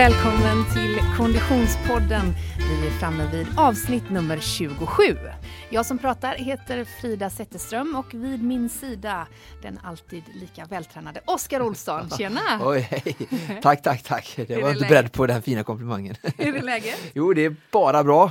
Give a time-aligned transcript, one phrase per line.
[0.00, 2.34] välkommen till Konditionspodden.
[2.58, 5.02] Vi är framme vid avsnitt nummer 27.
[5.70, 9.26] Jag som pratar heter Frida Zetterström och vid min sida
[9.62, 12.10] den alltid lika vältränade Oskar Olsson.
[12.10, 12.40] Tjena!
[12.60, 13.16] Oj, hej!
[13.62, 14.34] Tack, tack, tack.
[14.36, 14.88] Jag var det inte läge?
[14.88, 16.16] beredd på den fina komplimangen.
[16.38, 16.98] Hur är läget?
[17.14, 18.30] Jo, det är bara bra.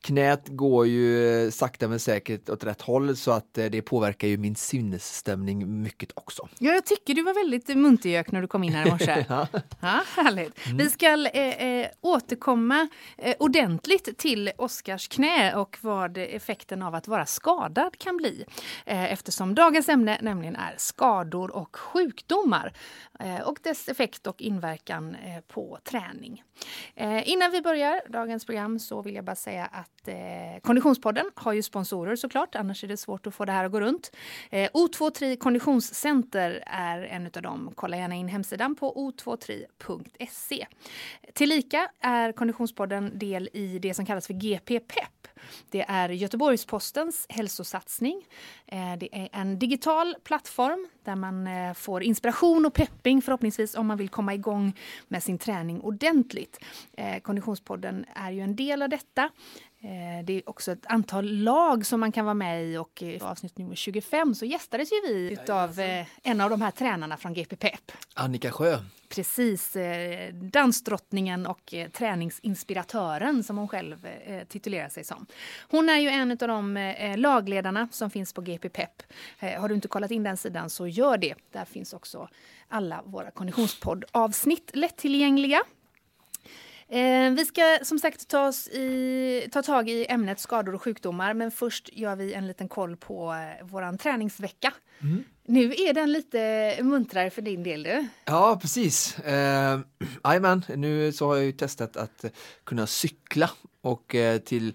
[0.00, 4.28] Knät går ju eh, sakta men säkert åt rätt håll så att eh, det påverkar
[4.28, 6.48] ju min sinnesstämning mycket också.
[6.58, 9.24] Ja, jag tycker du var väldigt muntergök när du kom in här i morse.
[9.28, 9.46] Ja.
[9.80, 10.52] Ja, härligt.
[10.74, 12.88] Vi ska eh, eh, återkomma
[13.18, 18.44] eh, ordentligt till Oskars knä och vad effekten av att vara skadad kan bli.
[18.86, 22.72] Eh, eftersom dagens ämne nämligen är skador och sjukdomar
[23.44, 25.16] och dess effekt och inverkan
[25.48, 26.42] på träning.
[27.24, 31.62] Innan vi börjar dagens program så vill jag bara säga att eh, Konditionspodden har ju
[31.62, 34.16] sponsorer såklart, annars är det svårt att få det här att gå runt.
[34.50, 37.72] Eh, O23 Konditionscenter är en av dem.
[37.74, 40.66] Kolla gärna in hemsidan på o23.se.
[41.34, 45.28] Tillika är Konditionspodden del i det som kallas för GP Pep.
[45.70, 48.24] Det är Göteborgs-Postens hälsosatsning.
[48.66, 53.86] Eh, Det är en digital plattform där man eh, får inspiration och pepping förhoppningsvis om
[53.86, 54.72] man vill komma igång
[55.08, 56.58] med sin träning ordentligt.
[56.96, 59.30] Eh, Konditionspodden är ju en del av detta.
[59.80, 63.20] Eh, Det är också ett antal lag som man kan vara med i och i
[63.20, 65.80] avsnitt nummer 25 så gästades ju vi av
[66.22, 67.92] en av de här tränarna från GP Pep.
[68.14, 68.78] Annika Sjö.
[69.08, 75.26] Precis, eh, dansdrottningen och eh, träningsinspiratören som hon själv eh, titulerar sig som.
[75.70, 79.02] Hon är ju en av de eh, lagledarna som finns på GP Pep.
[79.38, 81.34] Eh, har du inte kollat in den sidan så gör det.
[81.52, 82.28] Där finns också
[82.68, 85.60] alla våra konditionspodd-avsnitt lättillgängliga.
[86.90, 91.50] Eh, vi ska som sagt ta, i, ta tag i ämnet skador och sjukdomar men
[91.50, 94.72] först gör vi en liten koll på eh, våran träningsvecka.
[95.46, 98.06] Nu är den lite muntrare för din del du.
[98.24, 99.18] Ja, precis.
[99.18, 99.80] Eh,
[100.24, 102.24] Jajamän, nu så har jag ju testat att
[102.64, 104.72] kunna cykla och eh, till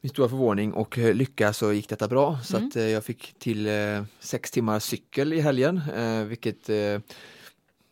[0.00, 2.38] min stora förvåning och eh, lycka så gick detta bra.
[2.44, 5.80] Så att eh, jag fick till eh, sex timmar cykel i helgen,
[6.28, 6.70] vilket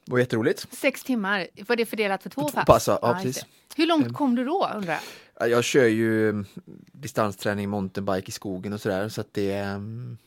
[0.09, 0.67] eh, var jätteroligt.
[0.71, 2.65] Sex timmar, var det fördelat för två, Två pass?
[2.67, 3.43] pass, ja, precis.
[3.43, 3.47] det.
[3.83, 5.03] Hur långt kom du då undrar jag?
[5.41, 6.47] Ja, Jag kör ju mm,
[6.93, 10.19] distansträning mountainbike i skogen och sådär så att det är mm,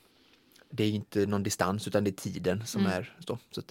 [0.73, 2.93] det är inte någon distans utan det är tiden som Mm.
[2.93, 3.37] är så.
[3.51, 3.61] så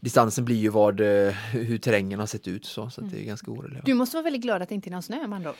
[0.00, 3.50] distansen blir ju vad, eh, hur terrängen har sett ut så, så det är ganska
[3.50, 3.86] orelevant.
[3.86, 5.56] Du måste vara väldigt glad att det inte är någon snö med andra ord.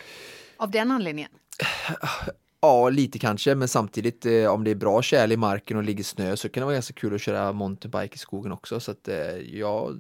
[0.56, 1.30] Av den anledningen.
[2.60, 6.04] Ja, lite kanske, men samtidigt eh, om det är bra tjäle i marken och ligger
[6.04, 9.08] snö så kan det vara ganska kul att köra mountainbike i skogen också så att
[9.08, 9.98] eh, jag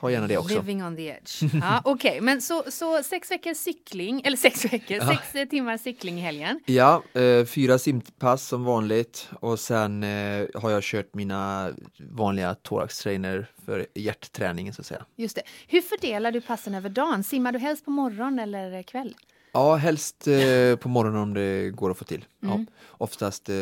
[0.00, 0.54] tar gärna det också.
[0.54, 1.42] Living on the edge.
[1.54, 6.18] Ja, Okej, men så, så sex veckors cykling, eller sex veckor, sex eh, timmar cykling
[6.18, 6.60] i helgen.
[6.66, 13.46] Ja, eh, fyra simpass som vanligt och sen eh, har jag kört mina vanliga thoraxtrainer
[13.66, 15.04] för hjärtträningen så att säga.
[15.16, 15.42] Just det.
[15.68, 17.24] Hur fördelar du passen över dagen?
[17.24, 19.14] Simmar du helst på morgon eller kväll?
[19.52, 22.24] Ja, helst eh, på morgonen om det går att få till.
[22.42, 22.58] Mm.
[22.58, 23.56] Ja, oftast, eh,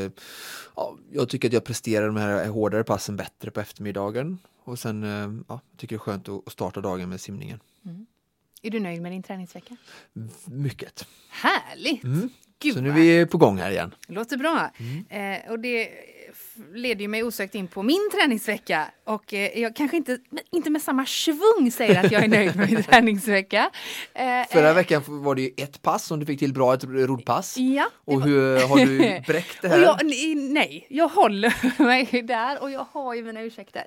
[0.76, 5.04] ja, jag tycker att jag presterar de här hårdare passen bättre på eftermiddagen och sen
[5.04, 7.60] eh, ja, tycker det är skönt att starta dagen med simningen.
[8.62, 9.76] Är du nöjd med din träningsvecka?
[10.44, 11.06] Mycket.
[11.30, 12.02] Härligt!
[12.58, 13.94] Gud, Så nu är vi på gång här igen.
[14.08, 14.70] Låter bra.
[14.78, 15.42] Mm.
[15.44, 15.88] Eh, och det
[16.74, 18.86] leder ju mig osökt in på min träningsvecka.
[19.04, 20.18] Och eh, jag kanske inte,
[20.50, 23.70] inte med samma svung säger att jag är nöjd med min träningsvecka.
[24.14, 26.84] Eh, Förra eh, veckan var det ju ett pass som du fick till bra, ett
[26.84, 27.58] roddpass.
[27.58, 27.90] Ja.
[28.04, 29.78] Och hur har du bräckt det här?
[29.78, 29.98] jag,
[30.36, 33.84] nej, jag håller mig där och jag har ju mina ursäkter.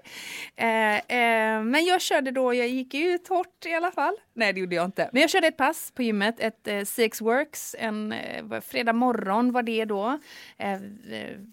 [0.56, 4.14] Eh, eh, men jag körde då, jag gick ut hårt i alla fall.
[4.34, 5.09] Nej, det gjorde jag inte.
[5.14, 9.52] Men jag körde ett pass på gymmet, ett eh, CX Works, en eh, fredag morgon
[9.52, 10.19] var det då.
[10.58, 10.80] Eh,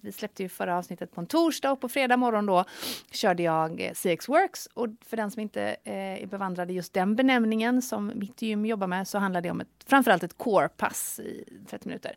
[0.02, 2.64] vi släppte ju förra avsnittet på en torsdag och på fredag morgon då
[3.10, 4.66] körde jag eh, CX Works.
[4.66, 8.66] Och för den som inte eh, är bevandrad i just den benämningen som mitt gym
[8.66, 12.16] jobbar med så handlar det om ett, framförallt ett core-pass i 30 minuter.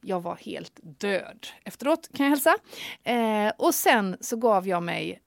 [0.00, 2.56] Jag var helt död efteråt kan jag hälsa.
[3.04, 5.20] Eh, och sen så gav jag mig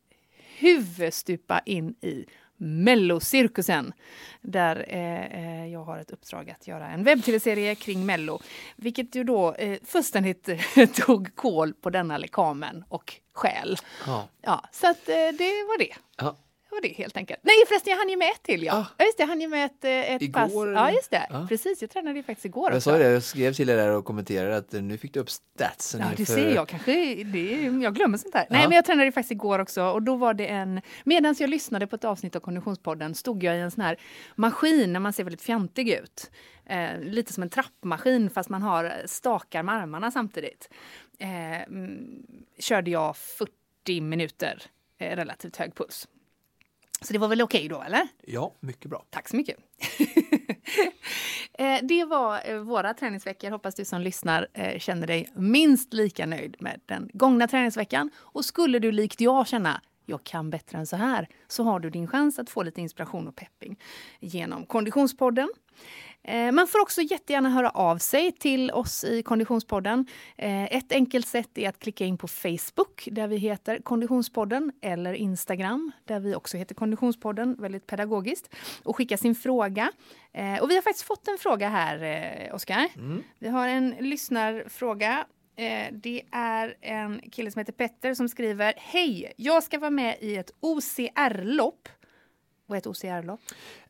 [0.57, 2.25] huvudstupa in i
[2.61, 3.93] Mellocirkusen.
[4.41, 8.39] Där eh, eh, jag har ett uppdrag att göra en webb-tv-serie kring Mello.
[8.75, 10.49] Vilket ju då eh, fullständigt
[10.95, 13.77] tog kål på denna lekamen och själ.
[14.05, 14.27] Ja.
[14.41, 15.95] Ja, så att eh, det var det.
[16.17, 16.35] Ja.
[16.81, 17.39] Det det helt enkelt.
[17.43, 18.63] Nej förresten, jag hann ju med ett till.
[18.63, 18.85] Ja, Ah.
[18.97, 20.51] ja just det, jag hann ju med ett, eh, ett Igår, pass.
[20.53, 20.73] eller?
[20.73, 21.27] Ja, just det.
[21.29, 21.45] Ja.
[21.49, 22.89] Precis, jag tränade ju faktiskt igår Jag också.
[22.91, 25.29] sa det, jag skrev till er där och kommenterade att eh, nu fick du upp
[25.29, 25.99] statsen.
[26.01, 26.91] Ja, du för- ser, jag kanske,
[27.23, 28.47] det, jag glömmer sånt här.
[28.49, 28.67] Nej, Ja.
[28.69, 31.87] men jag tränade ju faktiskt igår också och då var det en, medan jag lyssnade
[31.87, 33.97] på ett avsnitt av Konditionspodden stod jag i en sån här
[34.35, 36.31] maskin när man ser väldigt fjantig ut.
[36.65, 40.69] Eh, lite som en trappmaskin fast man har stakar med armarna samtidigt.
[41.19, 42.23] Eh, mm,
[42.59, 44.63] körde jag 40 minuter,
[44.99, 46.07] eh, relativt hög puls.
[47.01, 48.07] Så det var väl okej okay då, eller?
[48.27, 49.05] Ja, mycket bra.
[49.09, 49.57] Tack så mycket.
[51.53, 53.49] Eh, det var eh, våra träningsveckor.
[53.49, 58.11] Hoppas du som lyssnar eh, känner dig minst lika nöjd med den gångna träningsveckan.
[58.17, 61.89] Och skulle du likt jag känna jag kan bättre än så här, så har du
[61.89, 63.79] din chans att få lite inspiration och pepping
[64.19, 65.49] genom Konditionspodden.
[66.23, 70.05] Eh, man får också jättegärna höra av sig till oss i Konditionspodden.
[70.37, 75.13] Eh, ett enkelt sätt är att klicka in på Facebook där vi heter Konditionspodden eller
[75.13, 79.91] Instagram där vi också heter Konditionspodden, väldigt pedagogiskt, och skicka sin fråga.
[80.33, 82.87] Eh, och vi har faktiskt fått en fråga här, Oskar.
[82.95, 83.23] Mm.
[83.39, 85.25] Vi har en lyssnarfråga
[85.91, 89.33] det är en kille som heter Petter som skriver Hej!
[89.37, 91.89] Jag ska vara med i ett OCR-lopp.
[92.71, 93.39] Vad är ett OCR-lopp?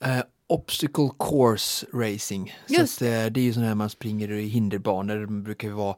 [0.06, 2.56] Uh, Obstacle Course Racing.
[2.68, 3.30] Just så att, det.
[3.30, 5.18] det är ju sådana här man springer i hinderbanor.
[5.18, 5.95] Det brukar ju vara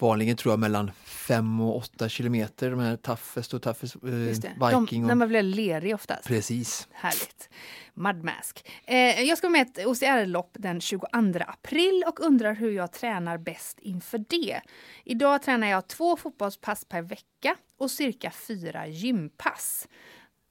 [0.00, 5.02] vanligen tror jag mellan 5 och 8 kilometer, de här toughest och toughest eh, Viking.
[5.02, 6.28] De, de är väl leriga oftast?
[6.28, 6.88] Precis.
[6.92, 7.48] Härligt.
[7.94, 8.68] Mudmask.
[8.84, 11.06] Eh, jag ska med ett OCR-lopp den 22
[11.46, 14.60] april och undrar hur jag tränar bäst inför det.
[15.04, 19.88] Idag tränar jag två fotbollspass per vecka och cirka fyra gympass.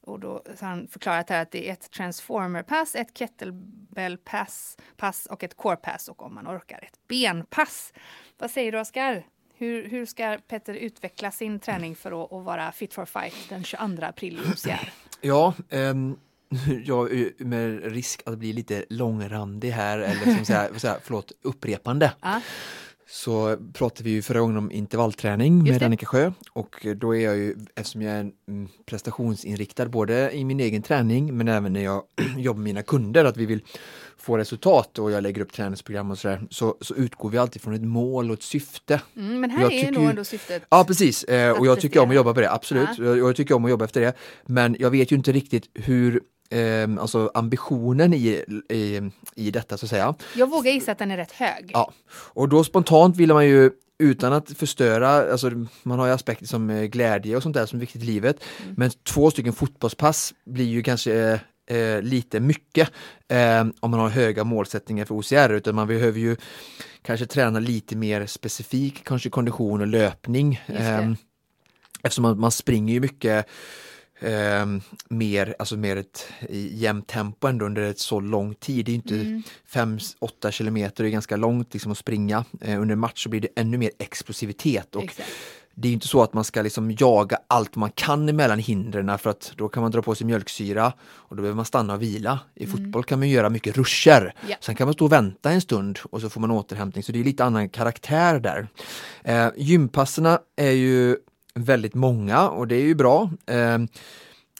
[0.09, 5.43] Och då har han förklarat här att det är ett transformer-pass, ett kettlebell-pass pass och
[5.43, 7.93] ett core-pass och om man orkar ett benpass.
[8.37, 9.25] Vad säger du Oskar?
[9.53, 13.63] Hur, hur ska Petter utveckla sin träning för att, att vara fit for fight den
[13.63, 14.91] 22 april i UCR?
[15.21, 16.19] Ja, um
[16.85, 22.13] jag med risk att bli lite långrandig här eller som säga, förlåt, upprepande.
[22.19, 22.41] Ah
[23.11, 27.37] så pratade vi ju förra gången om intervallträning med Annika Sjö och då är jag
[27.37, 32.03] ju, eftersom jag är mm, prestationsinriktad både i min egen träning men även när jag
[32.37, 33.61] jobbar med mina kunder, att vi vill
[34.17, 37.73] få resultat och jag lägger upp träningsprogram och sådär, så, så utgår vi alltid från
[37.73, 39.01] ett mål och ett syfte.
[39.15, 40.63] Mm, men här jag är nog ändå syftet.
[40.69, 42.89] Ja precis, eh, och jag tycker om att jobba på det, absolut.
[42.97, 43.03] Ja.
[43.05, 44.13] Jag, jag tycker om att jobba efter det.
[44.45, 49.85] Men jag vet ju inte riktigt hur eh, alltså ambitionen i, i, i detta så
[49.85, 50.15] att säga.
[50.35, 51.71] Jag vågar gissa att den är rätt hög.
[51.73, 55.51] Ja, och då spontant vill man ju utan att förstöra, alltså
[55.83, 58.43] man har ju aspekter som eh, glädje och sånt där som är viktigt i livet.
[58.63, 58.73] Mm.
[58.77, 62.89] Men två stycken fotbollspass blir ju kanske eh, lite mycket
[63.27, 66.35] eh, om man har höga målsättningar för OCR utan man behöver ju
[67.01, 70.61] kanske träna lite mer specifik kanske kondition och löpning.
[70.67, 71.11] Eh,
[72.03, 73.45] eftersom man, man springer ju mycket
[74.19, 74.65] eh,
[75.09, 76.25] mer, alltså mer ett
[76.71, 78.85] jämnt tempo ändå under ett så lång tid.
[78.85, 79.15] Det är inte
[79.71, 80.51] 5-8 mm.
[80.51, 82.45] kilometer, det är ganska långt liksom att springa.
[82.61, 84.95] Eh, under match så blir det ännu mer explosivitet.
[84.95, 85.29] Och Exakt.
[85.81, 89.29] Det är inte så att man ska liksom jaga allt man kan emellan hindren för
[89.29, 92.39] att då kan man dra på sig mjölksyra och då behöver man stanna och vila.
[92.55, 92.77] I mm.
[92.77, 94.33] fotboll kan man göra mycket ruscher.
[94.47, 94.59] Yeah.
[94.61, 97.19] Sen kan man stå och vänta en stund och så får man återhämtning så det
[97.19, 98.67] är lite annan karaktär där.
[99.23, 101.17] Eh, gympasserna är ju
[101.53, 103.31] väldigt många och det är ju bra.
[103.47, 103.77] Eh,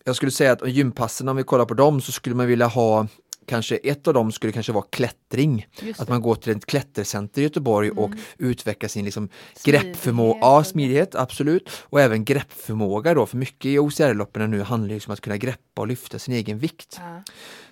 [0.04, 3.08] jag skulle säga att gympassen, om vi kollar på dem, så skulle man vilja ha
[3.50, 5.68] kanske ett av dem skulle kanske vara klättring.
[5.98, 8.04] Att man går till ett klättercenter i Göteborg mm.
[8.04, 9.30] och utvecklar sin liksom
[9.64, 10.40] greppförmåga.
[10.42, 11.70] Ja, smidighet, absolut.
[11.82, 15.82] Och även greppförmåga då, för mycket i OCR-loppen nu handlar det om att kunna greppa
[15.82, 16.96] och lyfta sin egen vikt.
[17.00, 17.24] Ja.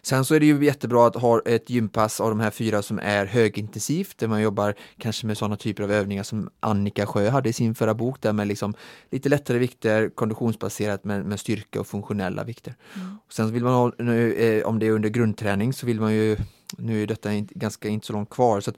[0.07, 3.00] Sen så är det ju jättebra att ha ett gympass av de här fyra som
[3.00, 7.50] är högintensivt, där man jobbar kanske med sådana typer av övningar som Annika Sjö hade
[7.50, 8.74] i sin förra bok, där med liksom
[9.12, 12.75] lite lättare vikter, konditionsbaserat med, med styrka och funktionella vikter.
[12.96, 13.17] Mm.
[13.27, 16.38] Och sen vill man ha, eh, om det är under grundträning så vill man ju,
[16.77, 18.77] nu är detta ganska inte så långt kvar, så att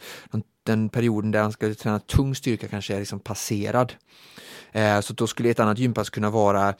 [0.64, 3.94] den perioden där man ska träna tung styrka kanske är liksom passerad.
[4.72, 6.74] Eh, så då skulle ett annat gympass kunna vara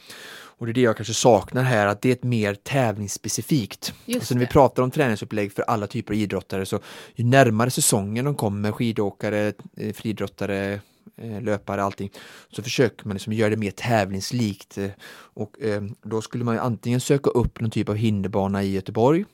[0.60, 3.94] och det är det jag kanske saknar här, att det är ett mer tävlingsspecifikt.
[4.16, 6.80] Alltså när vi pratar om träningsupplägg för alla typer av idrottare så
[7.16, 10.80] ju närmare säsongen de kommer, skidåkare, eh, friidrottare,
[11.18, 12.12] eh, löpare, allting,
[12.52, 14.78] så försöker man liksom göra det mer tävlingslikt.
[15.12, 15.56] Och
[16.02, 19.26] då skulle man antingen söka upp någon typ av hinderbana i Göteborg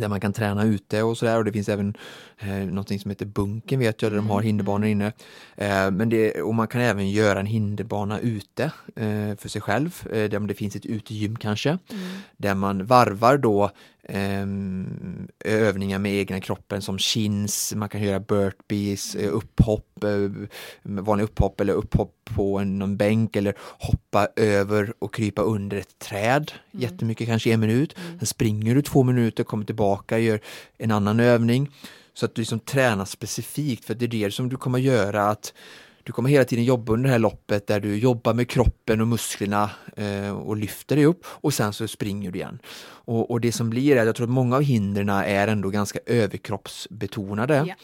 [0.00, 1.94] där man kan träna ute och sådär och det finns även
[2.38, 4.90] eh, någonting som heter Bunken vet jag, där de har mm, hinderbanor mm.
[4.90, 5.12] inne.
[5.56, 8.64] Eh, men det, och man kan även göra en hinderbana ute
[8.96, 12.02] eh, för sig själv, eh, där det finns ett utegym kanske, mm.
[12.36, 13.70] där man varvar då
[15.44, 20.30] övningar med egna kroppen som chins, man kan göra burpees, eh, upphopp, eh,
[20.82, 25.98] vanliga upphopp eller upphopp på en, någon bänk eller hoppa över och krypa under ett
[25.98, 26.82] träd mm.
[26.82, 27.96] jättemycket, kanske en minut.
[27.98, 28.18] Mm.
[28.18, 30.40] Sen springer du två minuter, kommer tillbaka, gör
[30.78, 31.70] en annan övning.
[32.14, 35.52] Så att du liksom tränar specifikt för det är det som du kommer göra att
[36.10, 39.08] du kommer hela tiden jobba under det här loppet där du jobbar med kroppen och
[39.08, 42.58] musklerna eh, och lyfter dig upp och sen så springer du igen.
[42.84, 45.68] Och, och det som blir är att jag tror att många av hindren är ändå
[45.68, 47.54] ganska överkroppsbetonade.
[47.54, 47.78] Yeah.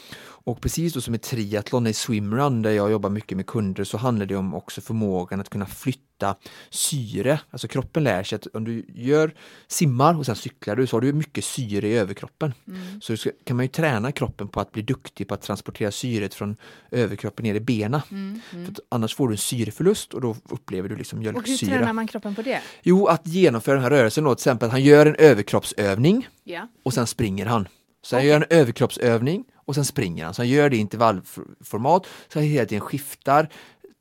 [0.46, 3.98] Och precis då som i triathlon i swimrun där jag jobbar mycket med kunder så
[3.98, 6.36] handlar det om också förmågan att kunna flytta
[6.70, 7.40] syre.
[7.50, 9.34] Alltså kroppen lär sig att om du gör
[9.66, 12.54] simmar och sen cyklar du så har du mycket syre i överkroppen.
[12.68, 13.00] Mm.
[13.00, 16.34] Så ska, kan man ju träna kroppen på att bli duktig på att transportera syret
[16.34, 16.56] från
[16.90, 18.00] överkroppen ner i benen.
[18.10, 18.40] Mm.
[18.52, 18.74] Mm.
[18.88, 21.54] annars får du en syreförlust och då upplever du liksom mjölksyra.
[21.54, 22.60] Och hur tränar man kroppen på det?
[22.82, 26.68] Jo, att genomföra den här rörelsen då, till exempel att han gör en överkroppsövning ja.
[26.82, 27.68] och sen springer han.
[28.02, 28.28] Så han okay.
[28.28, 30.35] gör en överkroppsövning och sen springer han.
[30.35, 33.49] Så han gör det i intervallformat, så han hela tiden skiftar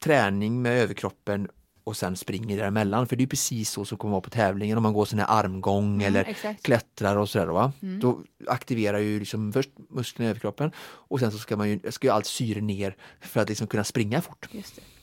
[0.04, 1.48] träning med överkroppen
[1.86, 3.08] och sen springer däremellan.
[3.08, 5.28] För det är precis så som kommer vara på tävlingen om man går sån här
[5.30, 6.64] armgång mm, eller exakt.
[6.64, 7.46] klättrar och sådär.
[7.46, 7.74] Va?
[7.82, 8.00] Mm.
[8.00, 12.08] Då aktiverar ju liksom först musklerna i överkroppen och sen så ska man ju, ska
[12.08, 14.48] ju allt syre ner för att liksom kunna springa fort.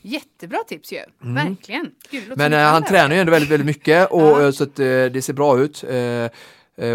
[0.02, 1.34] Jättebra tips ju, mm.
[1.34, 1.90] verkligen.
[2.10, 4.52] Gud, Men äh, han tränar ju ändå väldigt, väldigt mycket och ja.
[4.52, 5.84] så att äh, det ser bra ut.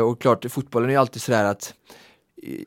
[0.03, 1.73] Och klart, fotbollen är ju alltid sådär att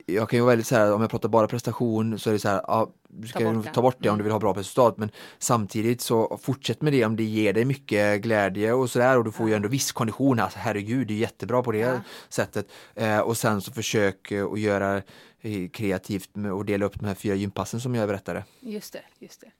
[0.06, 2.40] jag kan ju vara väldigt så här, om jag pratar bara prestation så är det
[2.40, 4.52] så här, ja, du ska ta bort, ta bort det om du vill ha bra
[4.52, 9.18] resultat men samtidigt så fortsätt med det om det ger dig mycket glädje och sådär
[9.18, 12.00] och du får ju ändå viss kondition, alltså herregud, du är jättebra på det ja.
[12.28, 12.66] sättet.
[12.94, 14.96] Eh, och sen så försök eh, att göra
[15.40, 18.44] eh, kreativt och dela upp de här fyra gympassen som jag berättade.
[18.60, 19.50] Just det, just det.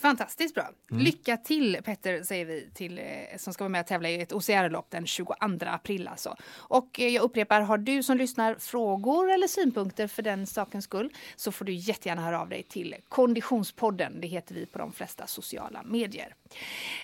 [0.00, 0.70] Fantastiskt bra.
[0.90, 1.04] Mm.
[1.04, 3.04] Lycka till Petter säger vi till, eh,
[3.36, 6.08] som ska vara med och tävla i ett OCR-lopp den 22 april.
[6.08, 6.36] Alltså.
[6.52, 11.12] Och eh, jag upprepar, har du som lyssnar frågor eller synpunkter för den sakens skull
[11.36, 14.20] så får du jättegärna höra av dig till Konditionspodden.
[14.20, 16.34] Det heter vi på de flesta sociala medier.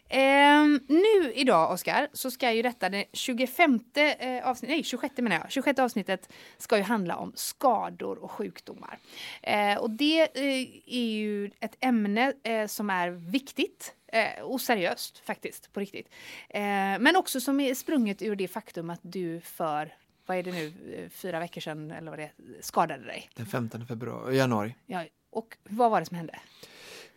[0.08, 5.36] Ehm, nu idag, Oskar, så ska ju detta, det 25 eh, avsnitt, nej 26 menar
[5.36, 8.98] jag, 26 avsnittet ska ju handla om skador och sjukdomar.
[9.42, 15.18] Eh, och det eh, är ju ett ämne eh, som är viktigt eh, och seriöst
[15.18, 16.08] faktiskt, på riktigt.
[16.48, 16.62] Eh,
[17.00, 19.94] men också som är sprunget ur det faktum att du för
[20.26, 23.30] vad är det nu, eh, fyra veckor sedan eller vad det skadade dig?
[23.34, 24.74] Den 15 februari, januari.
[24.86, 26.38] Ja, och vad var det som hände?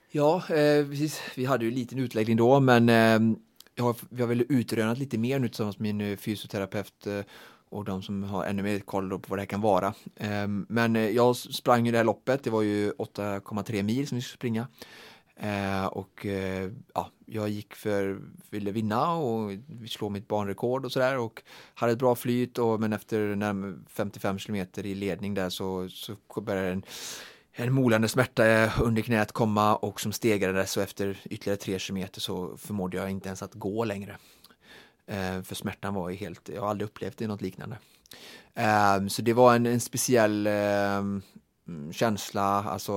[0.09, 1.21] Ja, eh, precis.
[1.35, 3.37] Vi hade ju en liten utläggning då, men eh,
[3.75, 7.21] jag, vi har väl utrönat lite mer nu tillsammans med min eh, fysioterapeut eh,
[7.69, 9.93] och de som har ännu mer koll på vad det här kan vara.
[10.15, 14.15] Ehm, men eh, jag sprang ju det här loppet, det var ju 8,3 mil som
[14.15, 14.67] vi skulle springa.
[15.35, 19.51] Eh, och eh, ja, jag gick för, ville vinna och
[19.87, 23.35] slå mitt banrekord och sådär och hade ett bra flyt och men efter
[23.89, 26.83] 55 kilometer i ledning där så, så började en
[27.59, 32.57] en molande smärta under knät komma och som stegrades och efter ytterligare tre kilometer så
[32.57, 34.17] förmådde jag inte ens att gå längre.
[35.07, 37.77] Eh, för smärtan var ju helt, jag har aldrig upplevt det något liknande.
[38.53, 41.03] Eh, så det var en, en speciell eh,
[41.91, 42.93] känsla, alltså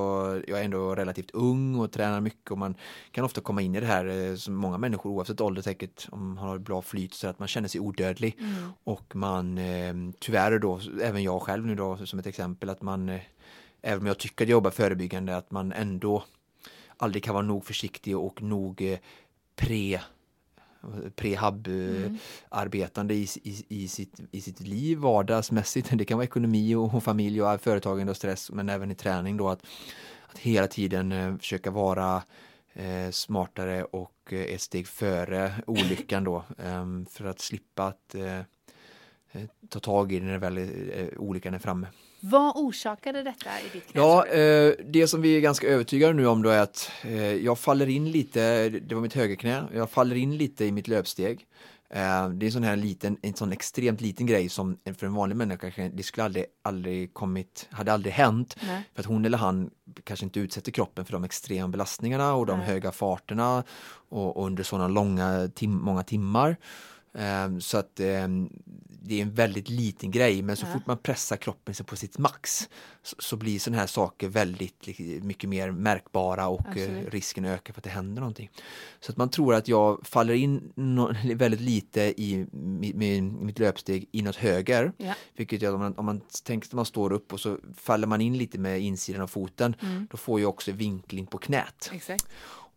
[0.47, 2.75] jag är ändå relativt ung och tränar mycket och man
[3.11, 6.29] kan ofta komma in i det här eh, som många människor oavsett ålder säkert om
[6.29, 8.73] man har bra flyt så att man känner sig odödlig mm.
[8.85, 13.19] och man eh, tyvärr då, även jag själv nu då som ett exempel att man
[13.83, 16.25] även om jag tycker att jag jobbar förebyggande, att man ändå
[16.97, 18.99] aldrig kan vara nog försiktig och nog eh,
[19.57, 20.01] pre
[21.17, 23.25] prehab-arbetande mm.
[23.25, 25.89] i, i, i, sitt, i sitt liv vardagsmässigt.
[25.99, 29.49] Det kan vara ekonomi och familj och företagande och stress men även i träning då
[29.49, 29.63] att,
[30.27, 32.23] att hela tiden eh, försöka vara
[32.73, 38.41] eh, smartare och eh, ett steg före olyckan då eh, för att slippa att eh,
[39.69, 40.69] ta tag i det när väl
[41.17, 41.87] olyckan är framme.
[42.21, 43.89] Vad orsakade detta i ditt?
[43.93, 47.59] Ja, eh, det som vi är ganska övertygade nu om då är att eh, jag
[47.59, 51.47] faller in lite, det var mitt högerknä, jag faller in lite i mitt löpsteg.
[51.91, 55.15] Eh, det är en sån här liten, en sån extremt liten grej som för en
[55.15, 58.57] vanlig människa det skulle aldrig, aldrig kommit, hade aldrig hänt.
[58.67, 58.83] Nej.
[58.95, 59.71] För att hon eller han
[60.05, 62.67] kanske inte utsätter kroppen för de extrema belastningarna och de Nej.
[62.67, 63.65] höga farterna
[64.09, 66.57] och, och under sådana långa, tim många timmar.
[67.13, 68.51] Um, så att um,
[69.03, 72.69] det är en väldigt liten grej men så fort man pressar kroppen på sitt max
[73.19, 77.85] så, blir sådana här saker väldigt mycket mer märkbara och uh, risken ökar för att
[77.85, 78.51] det händer någonting.
[79.01, 80.73] Så att man tror att jag faller in
[81.35, 84.93] väldigt lite i mitt löpsteg inåt höger.
[84.97, 85.15] Ja.
[85.37, 88.07] Vilket gör att om man, om man tänker att man står upp och så faller
[88.07, 90.07] man in lite med insidan av foten mm.
[90.11, 91.91] då får jag också vinkling på knät.
[91.93, 92.29] Exakt.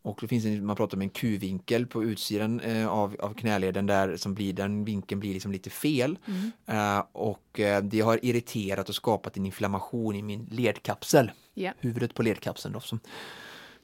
[0.04, 3.86] Och det finns en, man pratar om en Q-vinkel på utsidan eh, av, av knäleden
[3.86, 6.18] där som blir, den vinkeln blir liksom lite fel.
[6.26, 6.52] Mm.
[6.66, 11.32] Eh, och eh, det har irriterat och skapat en inflammation i min ledkapsel.
[11.56, 11.76] Yeah.
[11.80, 13.00] Huvudet på ledkapseln då som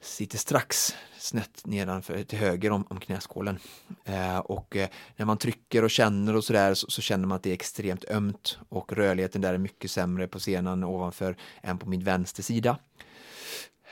[0.00, 3.58] sitter strax snett nedanför till höger om, om knäskålen.
[4.04, 7.42] Eh, och eh, när man trycker och känner och sådär så, så, känner man att
[7.42, 11.88] det är extremt ömt och rörligheten där är mycket sämre på senan ovanför än på
[11.88, 12.78] min vänster sida.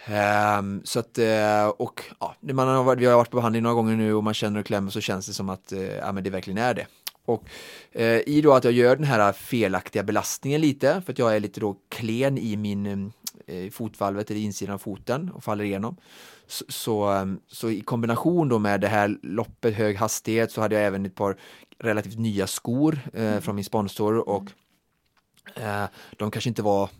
[0.08, 3.96] Um, så att, uh, och ja, man har vi har varit på behandling några gånger
[3.96, 6.30] nu och man känner och klämmer så känns det som att uh, ja, men det
[6.30, 6.86] verkligen är det.
[7.24, 7.44] Och
[7.96, 11.40] uh, i då att jag gör den här felaktiga belastningen lite, för att jag är
[11.40, 13.12] lite då klen i min
[13.46, 15.96] i fotvalvet eller insidan av foten och faller igenom.
[16.46, 20.84] Så, så, så, i kombination då med det här loppet, hög hastighet, så hade jag
[20.84, 21.36] även ett par
[21.78, 23.42] relativt nya skor mm.
[23.42, 24.44] från min sponsor och
[26.16, 26.90] de kanske inte var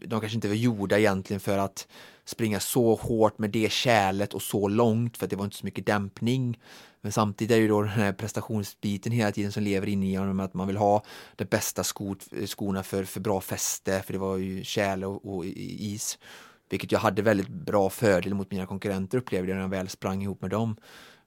[0.00, 1.88] de kanske inte var gjorda egentligen för att
[2.24, 5.66] springa så hårt med det kärlet och så långt för att det var inte så
[5.66, 6.58] mycket dämpning.
[7.00, 10.14] Men samtidigt är det ju då den här prestationsbiten hela tiden som lever in i
[10.14, 11.04] honom att man vill ha
[11.36, 15.44] de bästa skot, skorna för, för bra fäste för det var ju kärl och, och
[15.44, 16.18] is.
[16.68, 20.22] Vilket jag hade väldigt bra fördel mot mina konkurrenter upplevde jag när jag väl sprang
[20.22, 20.76] ihop med dem.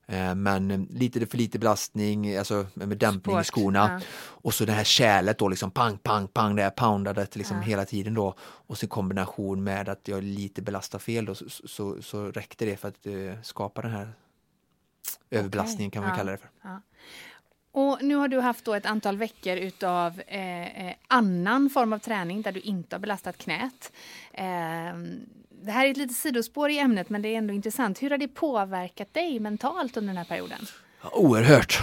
[0.08, 4.00] Eh, men lite för lite belastning, alltså med dämpning Sport, i skorna.
[4.00, 4.06] Ja.
[4.18, 7.64] Och så det här kärlet då liksom pang, pang, pang, det här poundadet liksom ja.
[7.64, 8.36] hela tiden då.
[8.40, 12.78] Och så kombination med att jag lite belastar fel då så, så, så räckte det
[12.78, 14.14] för att uh, skapa den här
[15.30, 15.96] överbelastningen okay.
[15.96, 16.18] kan man ja.
[16.18, 16.50] kalla det för.
[17.72, 22.00] Och nu har du haft då ett antal veckor utav eh, eh, annan form av
[22.00, 23.92] träning där du inte har belastat knät.
[24.34, 24.94] Eh,
[25.66, 28.04] det här är ett litet sidospår i ämnet men det är ändå intressant.
[28.04, 30.60] Hur har det påverkat dig mentalt under den här perioden?
[31.12, 31.80] Oerhört.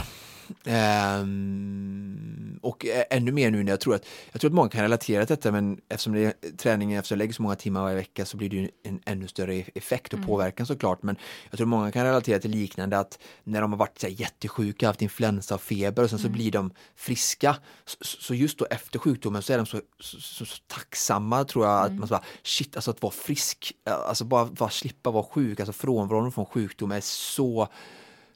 [1.20, 5.26] Um, och ännu mer nu när jag tror att jag tror att många kan relatera
[5.26, 8.36] till detta men eftersom det är träningen efter lägger så många timmar varje vecka så
[8.36, 10.28] blir det ju en ännu större effekt och mm.
[10.28, 11.16] påverkan såklart men
[11.50, 14.14] jag tror att många kan relatera till liknande att när de har varit så här,
[14.14, 16.30] jättesjuka, haft influensa och feber och sen mm.
[16.30, 20.20] så blir de friska så, så, just då efter sjukdomen så är de så, så,
[20.20, 21.92] så, så tacksamma tror jag mm.
[21.92, 25.60] att man så bara shit alltså att vara frisk, alltså bara, bara slippa vara sjuk,
[25.60, 27.68] alltså frånvaron från sjukdom är så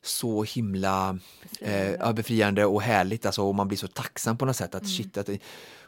[0.07, 1.19] så himla
[1.61, 2.05] befriande.
[2.05, 4.93] Eh, befriande och härligt alltså, och man blir så tacksam på något sätt att mm.
[4.93, 5.29] shit att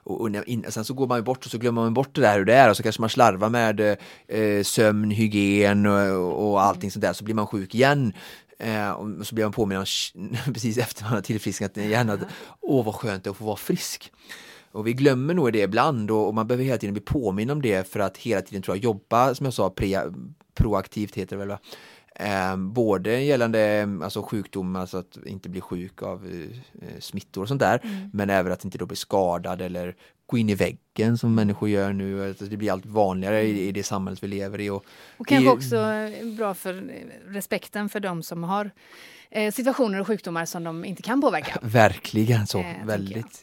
[0.09, 2.21] och, och in, sen så går man ju bort och så glömmer man bort det
[2.21, 3.97] där hur det är och så kanske man slarvar med
[4.29, 6.91] eh, sömn, hygien och, och allting mm.
[6.91, 8.13] sånt där så blir man sjuk igen.
[8.59, 9.85] Eh, och så blir man påminn
[10.45, 12.21] precis efter man har tillfrisknat igen att
[12.61, 14.13] åh vad skönt det är att få vara frisk.
[14.73, 17.63] Och vi glömmer nog det ibland och, och man behöver hela tiden bli påminn om
[17.63, 20.03] det för att hela tiden tror jag jobba, som jag sa, pre,
[20.55, 21.59] proaktivt heter det väl va?
[22.21, 27.61] Eh, både gällande alltså sjukdom, alltså att inte bli sjuk av eh, smittor och sånt
[27.61, 28.11] där, mm.
[28.12, 31.92] men även att inte då bli skadad eller gå in i väggen som människor gör
[31.92, 32.29] nu.
[32.29, 34.71] Alltså det blir allt vanligare i, i det samhället vi lever i.
[34.71, 34.85] Och,
[35.16, 35.77] och kanske också
[36.37, 36.90] bra för
[37.27, 38.71] respekten för de som har
[39.31, 41.59] eh, situationer och sjukdomar som de inte kan påverka.
[41.62, 43.42] Verkligen så, väldigt.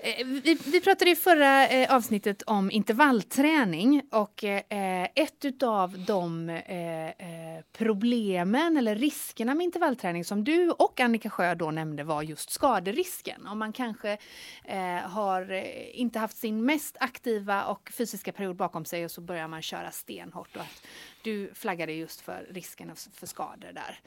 [0.00, 6.48] Eh, vi, vi, pratade i förra eh, avsnittet om intervallträning och eh, ett utav de
[6.48, 12.22] eh, eh, problemen eller riskerna med intervallträning som du och Annika Sjö då nämnde var
[12.22, 13.46] just skaderisken.
[13.46, 14.18] Om man kanske
[14.64, 19.20] eh, har eh, inte haft sin mest aktiva och fysiska period bakom sig och så
[19.20, 20.56] börjar man köra stenhårt.
[20.56, 20.86] Och att
[21.22, 24.00] du flaggade just för risken för skador där.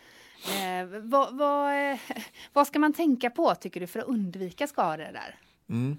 [0.48, 1.98] Eh, vad, vad,
[2.54, 5.36] vad ska man tänka på tycker du för att undvika skador där?
[5.72, 5.98] Mm.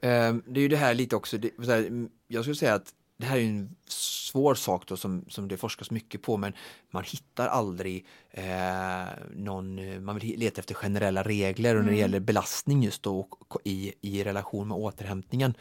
[0.00, 3.38] Eh, det är ju det här lite också, här, jag skulle säga att det här
[3.38, 6.52] är en svår sak då som, som det forskas mycket på men
[6.90, 9.04] man hittar aldrig eh,
[9.36, 12.00] någon, man vill leta efter generella regler och när det mm.
[12.00, 13.28] gäller belastning just då
[13.64, 15.54] i, i relation med återhämtningen.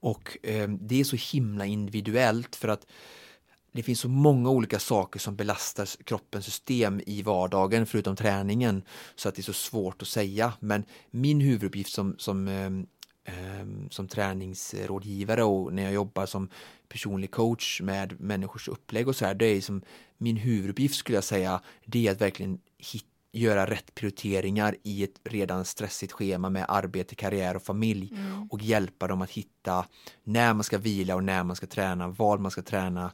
[0.00, 2.86] Och eh, det är så himla individuellt för att
[3.72, 8.82] det finns så många olika saker som belastar kroppens system i vardagen förutom träningen
[9.14, 10.52] så att det är så svårt att säga.
[10.60, 12.86] Men min huvuduppgift som, som ehm, Ehm,
[13.90, 16.48] som träningsrådgivare och när jag jobbar som
[16.88, 19.82] personlig coach med människors upplägg och så här, det är som
[20.18, 25.20] min huvuduppgift skulle jag säga, det är att verkligen hit, göra rätt prioriteringar i ett
[25.24, 28.48] redan stressigt schema med arbete, karriär och familj mm.
[28.50, 29.86] och hjälpa dem att hitta
[30.24, 33.12] när man ska vila och när man ska träna, vad man ska träna,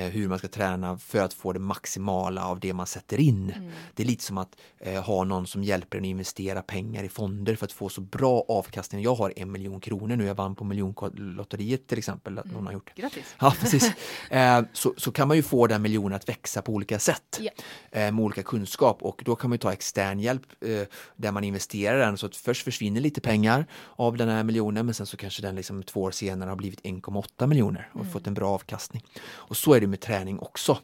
[0.00, 3.52] hur man ska träna för att få det maximala av det man sätter in.
[3.56, 3.70] Mm.
[3.94, 7.08] Det är lite som att eh, ha någon som hjälper en att investera pengar i
[7.08, 9.02] fonder för att få så bra avkastning.
[9.02, 12.38] Jag har en miljon kronor nu, jag vann på miljonlotteriet till exempel.
[12.38, 12.56] Att mm.
[12.56, 12.94] någon har gjort.
[12.94, 13.34] Grattis!
[13.40, 13.92] Ja, precis.
[14.30, 18.14] eh, så, så kan man ju få den miljonen att växa på olika sätt yeah.
[18.14, 20.82] med olika kunskap och då kan man ta extern hjälp eh,
[21.16, 24.94] där man investerar den så att först försvinner lite pengar av den här miljonen men
[24.94, 28.12] sen så kanske den liksom två år senare har blivit 1,8 miljoner och mm.
[28.12, 29.04] fått en bra avkastning.
[29.24, 30.78] Och så är det med träning också.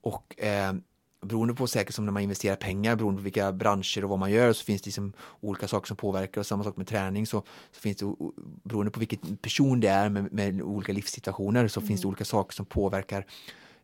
[0.00, 0.72] Och eh,
[1.20, 4.30] beroende på säkert som när man investerar pengar, beroende på vilka branscher och vad man
[4.30, 7.42] gör så finns det liksom olika saker som påverkar och samma sak med träning så,
[7.72, 8.14] så finns det
[8.62, 11.88] beroende på vilken person det är med, med olika livssituationer så mm.
[11.88, 12.10] finns det mm.
[12.10, 13.26] olika saker som påverkar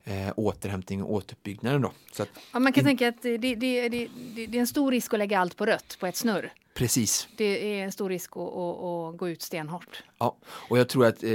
[0.04, 1.82] eh, återhämtning och återuppbyggnaden.
[1.82, 1.92] Då.
[2.18, 2.86] Att, ja, man kan in...
[2.86, 5.96] tänka att det, det, det, det, är en stor risk att lägga allt på rött
[6.00, 6.52] på ett snurr.
[6.74, 7.28] Precis.
[7.36, 10.04] Det är en stor risk att, att, gå ut stenhårt.
[10.18, 11.30] Ja, och jag tror att eh,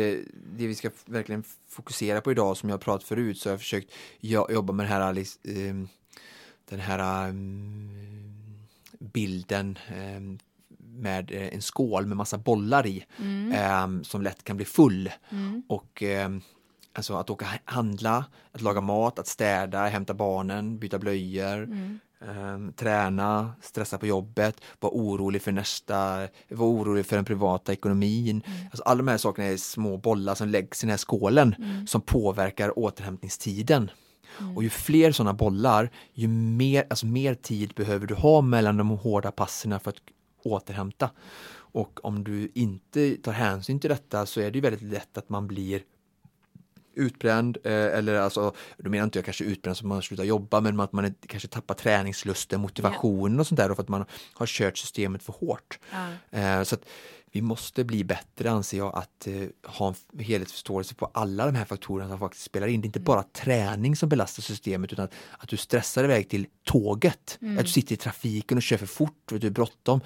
[0.56, 3.94] det vi ska verkligen fokusera på idag som jag pratat förut så har jag försökt
[4.20, 5.74] jobba med den här, eh,
[6.70, 7.90] den här um,
[9.00, 9.78] bilden
[10.18, 10.40] um,
[10.80, 13.84] med en skål med massa bollar i mm.
[13.84, 15.12] um, som lätt kan bli full.
[15.30, 15.64] Mm.
[15.68, 16.04] Och
[16.98, 22.00] Alltså att åka handla, att laga mat, att städa, hämta barnen, byta blöjor, mm.
[22.22, 28.42] Eh, träna, stressa på jobbet, vara orolig för nästa, vara orolig för den privata ekonomin.
[28.46, 28.60] Mm.
[28.66, 31.88] Alltså alla de här sakerna är små bollar som läggs i den här skålen mm.
[31.88, 33.92] som påverkar återhämtningstiden.
[34.40, 34.58] Mm.
[34.58, 38.90] Och ju fler sådana bollar, ju mer, alltså mer tid behöver du ha mellan de
[38.90, 40.02] hårda passen för att
[40.44, 41.10] återhämta.
[41.78, 45.48] Och om du inte tar hänsyn till detta så är det väldigt lätt att man
[45.48, 45.82] blir
[46.98, 50.80] utbränd eh, eller alltså, då menar inte jag kanske utbränd som man slutar jobba men
[50.80, 53.40] att man är, kanske tappar träningslusten, motivationen yeah.
[53.40, 55.80] och sånt där för att man har kört systemet för hårt.
[55.92, 56.60] Mm.
[56.60, 56.86] Eh, så att
[57.32, 61.66] vi måste bli bättre anser jag att eh, ha en helhetsförståelse på alla de här
[61.66, 62.82] faktorerna som faktiskt spelar in.
[62.82, 63.06] Det är inte mm.
[63.06, 67.58] bara träning som belastar systemet utan att, att du stressar iväg till tåget, mm.
[67.58, 70.02] att du sitter i trafiken och kör för fort, och du är bråttom.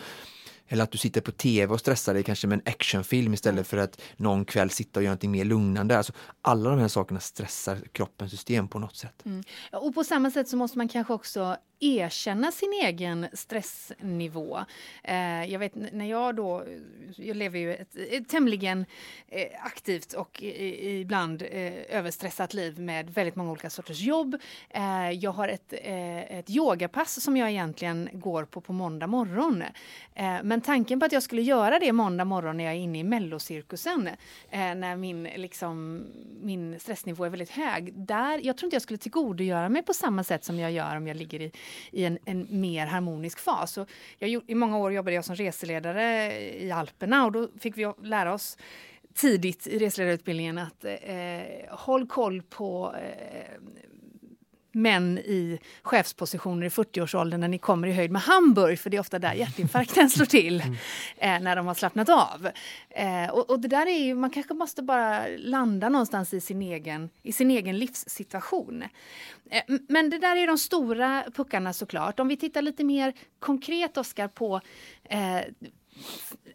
[0.72, 3.78] Eller att du sitter på tv och stressar dig kanske med en actionfilm istället för
[3.78, 5.98] att någon kväll sitta och göra något mer lugnande.
[5.98, 9.26] Alltså, alla de här sakerna stressar kroppens system på något sätt.
[9.26, 9.44] Mm.
[9.72, 14.60] Och på samma sätt så måste man kanske också erkänna sin egen stressnivå.
[15.04, 16.64] Eh, jag vet när jag då,
[17.16, 18.86] jag lever ju ett, ett tämligen
[19.28, 24.38] eh, aktivt och i, ibland eh, överstressat liv med väldigt många olika sorters jobb.
[24.70, 29.64] Eh, jag har ett, eh, ett yogapass som jag egentligen går på på måndag morgon.
[30.16, 33.00] Eh, men tanken på att jag skulle göra det måndag morgon när jag är inne
[33.00, 34.08] i mellocirkusen,
[34.50, 36.06] eh, när min, liksom,
[36.42, 40.24] min stressnivå är väldigt hög, där, jag tror inte jag skulle tillgodogöra mig på samma
[40.24, 41.52] sätt som jag gör om jag ligger i
[41.92, 43.78] i en, en mer harmonisk fas.
[43.78, 47.94] Och jag, I många år jobbade jag som reseledare i Alperna och då fick vi
[48.04, 48.58] lära oss
[49.14, 53.62] tidigt i reseledarutbildningen att eh, håll koll på eh,
[54.72, 59.02] män i chefspositioner i 40-årsåldern när ni kommer i höjd med Hamburg, för det är
[59.02, 60.76] ofta där hjärtinfarkten slår till mm.
[61.18, 62.50] eh, när de har slappnat av.
[62.90, 66.62] Eh, och, och, det där är ju, man kanske måste bara landa någonstans i sin
[66.62, 68.84] egen, i sin egen livssituation.
[69.50, 72.20] Eh, men det där är de stora puckarna såklart.
[72.20, 74.62] Om vi tittar lite mer konkret, Oskar, på
[75.04, 75.42] eh,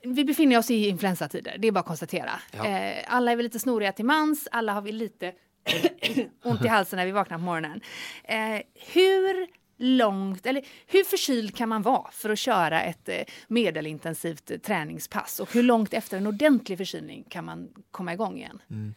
[0.03, 2.31] vi befinner oss i influensatider, det är bara att konstatera.
[2.53, 2.93] Ja.
[3.07, 5.33] Alla är väl lite snoriga till mans, alla har vi lite
[6.43, 7.81] ont i halsen när vi vaknar på morgonen.
[8.25, 8.61] Eh,
[8.93, 14.59] hur långt, eller hur förkyld kan man vara för att köra ett eh, medelintensivt eh,
[14.59, 15.41] träningspass?
[15.41, 18.63] Och hur långt efter en ordentlig förkylning kan man komma igång igen?
[18.71, 18.95] Mm.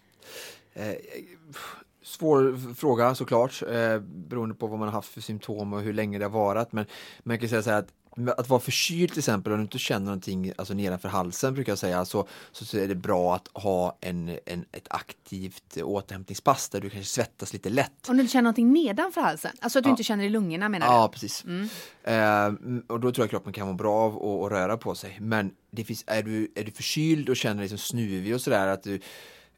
[0.74, 0.96] Eh,
[2.04, 6.18] svår fråga såklart, eh, beroende på vad man har haft för symptom och hur länge
[6.18, 6.72] det har varat.
[6.72, 6.86] Men
[7.24, 7.94] man kan säga så här att
[8.38, 11.80] att vara förkyld till exempel, om du inte känner någonting alltså nedanför halsen brukar jag
[11.80, 16.90] säga, så, så är det bra att ha en, en, ett aktivt återhämtningspass där du
[16.90, 18.10] kanske svettas lite lätt.
[18.10, 19.52] Om du känner någonting nedanför halsen?
[19.62, 19.92] Alltså att du ja.
[19.92, 20.94] inte känner i lungorna menar du?
[20.94, 21.44] Ja, precis.
[21.44, 21.70] Mm.
[22.04, 25.18] Eh, och då tror jag kroppen kan må bra av att röra på sig.
[25.22, 28.68] Men det finns, är, du, är du förkyld och känner dig liksom snuvig och sådär,
[28.68, 29.00] att du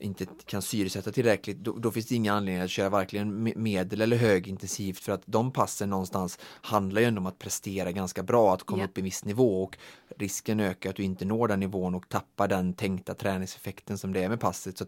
[0.02, 4.18] inte kan syresätta tillräckligt, då, då, finns det inga anledningar att köra varken medel eller
[4.18, 8.64] högintensivt för att de passen någonstans handlar ju ändå om att prestera ganska bra, att
[8.64, 8.90] komma yeah.
[8.90, 9.78] upp i en viss nivå och
[10.18, 14.24] risken ökar att du inte når den nivån och tappar den tänkta träningseffekten som det
[14.24, 14.78] är med passet.
[14.78, 14.86] Så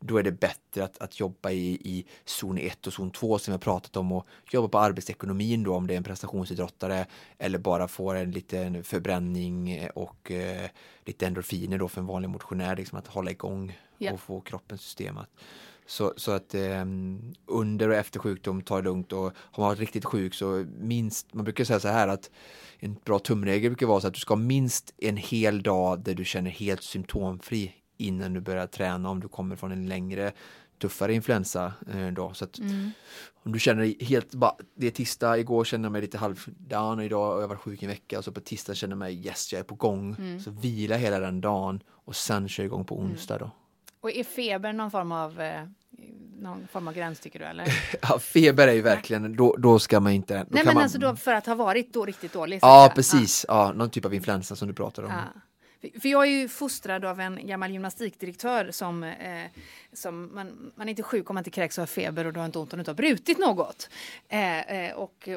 [0.00, 3.52] då är det bättre att, att jobba i, i zon 1 och zon 2 som
[3.52, 7.06] jag pratat om och jobba på arbetsekonomin då om det är en prestationsidrottare
[7.38, 10.70] eller bara får en liten förbränning och eh,
[11.06, 14.14] lite endorfiner då för en vanlig motionär, liksom att hålla igång yeah.
[14.14, 15.30] och få kroppens system att
[15.86, 16.84] så, så att eh,
[17.46, 21.34] under och efter sjukdom, ta det lugnt och har man varit riktigt sjuk så minst,
[21.34, 22.30] man brukar säga så här att
[22.78, 26.14] en bra tumregel brukar vara så att du ska ha minst en hel dag där
[26.14, 30.32] du känner helt symptomfri innan du börjar träna om du kommer från en längre
[30.78, 32.34] tuffare influensa eh, då.
[32.34, 32.90] Så att mm.
[33.44, 36.98] om du känner dig helt bara, det är tisdag, igår kände jag mig lite halvdan
[36.98, 39.26] och idag har jag varit sjuk en vecka och så på tisdag känner jag mig
[39.26, 40.16] yes, jag är på gång.
[40.18, 40.40] Mm.
[40.40, 43.48] Så vila hela den dagen och sen kör igång på onsdag mm.
[43.48, 43.50] då.
[44.00, 45.62] Och är feber någon form av eh,
[46.38, 47.66] någon form av gräns tycker du eller?
[48.02, 50.34] ja, feber är ju verkligen, då, då ska man inte...
[50.34, 50.82] Nej men man...
[50.82, 52.58] alltså då för att ha varit då riktigt dålig?
[52.62, 53.66] Ja precis, ja.
[53.66, 53.72] ja.
[53.72, 55.10] någon typ av influensa som du pratar om.
[55.10, 55.40] Ja.
[56.00, 59.44] För jag är ju fostrad av en gammal gymnastikdirektör som, eh,
[59.92, 62.40] som man, man är inte sjuk om man inte kräks och har feber och du
[62.40, 63.90] har inte ont om du inte har brutit något.
[64.28, 65.28] Eh, eh, och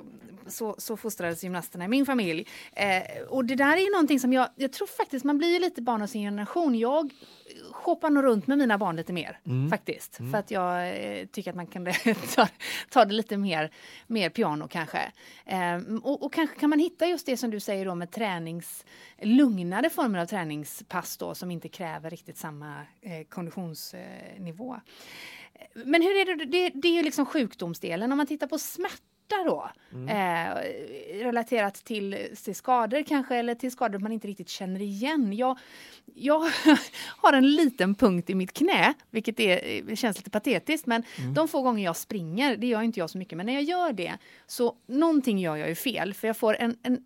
[0.48, 2.48] så, så fostrades gymnasterna i min familj.
[2.74, 5.82] Eh, och det där är ju någonting som jag, jag tror faktiskt man blir lite
[5.82, 6.76] barn av sin generation.
[6.76, 7.14] Jag
[7.72, 9.70] shoppar nog runt med mina barn lite mer mm.
[9.70, 10.20] faktiskt.
[10.20, 10.32] Mm.
[10.32, 11.86] För att jag eh, tycker att man kan
[12.36, 12.48] ta,
[12.90, 13.72] ta det lite mer,
[14.08, 15.12] mer piano kanske.
[15.46, 18.86] Eh, och, och, kanske kan man hitta just det som du säger då med tränings,
[19.22, 24.80] lugnare former av träningspass då som inte kräver riktigt samma eh, konditionsnivå.
[25.74, 28.12] Men hur är det, det, det är ju liksom sjukdomsdelen.
[28.12, 29.70] Om man tittar på smärta smärta då.
[30.12, 35.34] Eh, relaterat till, till skador kanske eller till skador man inte riktigt känner igen.
[35.34, 35.58] Jag,
[36.06, 36.40] jag
[37.18, 41.04] har en liten punkt i mitt knä, vilket är, känns lite patetiskt men
[41.36, 43.94] de få gånger jag springer, det gör inte jag så mycket, men när jag gör
[43.94, 47.00] det så någonting gör jag ju fel för jag får en, en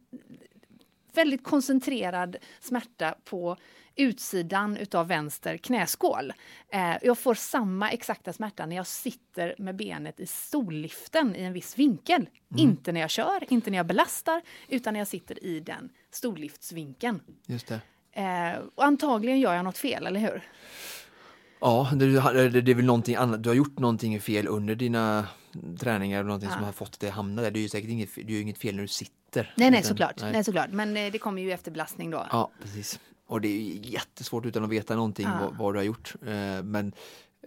[1.13, 3.57] väldigt koncentrerad smärta på
[3.95, 6.33] utsidan utav vänster knäskål.
[6.69, 11.53] Eh, jag får samma exakta smärta när jag sitter med benet i stolliften i en
[11.53, 12.25] viss vinkel.
[12.57, 17.19] Inte när jag kör, inte när jag belastar, utan när jag sitter i den stolliftsvinkeln.
[17.45, 17.79] Just det.
[18.21, 20.41] Eh, och antagligen gör jag något fel, eller hur?
[21.61, 22.05] Ja, det,
[22.49, 23.43] det, det är väl någonting annat.
[23.43, 25.27] Du har gjort någonting fel under dina
[25.79, 26.55] träningar eller någonting Ja.
[26.55, 27.51] som har fått dig att hamna där.
[27.51, 29.53] Det är ju säkert inget, det är inget fel när du sitter.
[29.57, 30.21] Nej, nej, Utan- såklart.
[30.21, 30.31] nej.
[30.31, 30.43] Nej.
[30.43, 30.69] såklart.
[30.71, 32.27] Men eh, det kommer ju efter belastning då.
[32.31, 32.99] Ja, precis.
[33.33, 35.39] Och det är jättesvårt utan att veta någonting Ja.
[35.41, 36.13] vad, vad du har gjort.
[36.21, 36.93] Eh, Men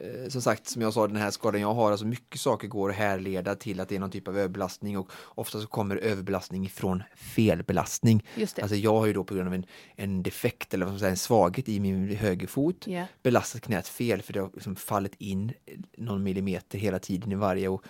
[0.01, 2.90] eh, som sagt, som jag sa, den här skadan jag har, alltså mycket saker går
[2.90, 6.64] att härleda till att det är någon typ av överbelastning och ofta så kommer överbelastning
[6.66, 8.25] ifrån felbelastning.
[8.35, 8.62] Just det.
[8.62, 11.16] Alltså jag har ju då på grund av en, en defekt eller vad man en
[11.16, 13.05] svaghet i min högerfot Ja.
[13.22, 15.53] belastat knät fel för det har liksom fallit in
[15.99, 17.85] någon millimeter hela tiden i varje och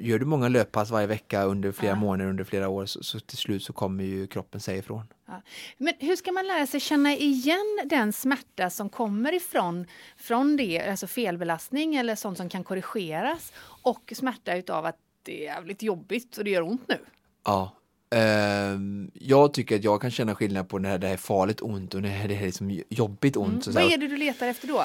[0.00, 1.96] Gör du många löppass varje vecka under flera Ja.
[1.96, 5.02] månader, under flera år så, så till slut så kommer ju kroppen säga ifrån.
[5.26, 5.42] Ja.
[5.78, 10.80] Men hur ska man lära sig känna igen den smärta som kommer ifrån från det,
[10.90, 16.36] alltså felbelastning eller sånt som kan korrigeras och smärta utav att det är jävligt jobbigt
[16.38, 16.98] och det gör ont nu?
[17.44, 17.74] Ja.
[18.10, 22.02] Ehm, jag tycker att jag kan känna skillnad på när det är farligt ont och
[22.02, 23.64] när det är liksom jobbigt ont.
[23.64, 24.84] Så Vad är det du letar efter då?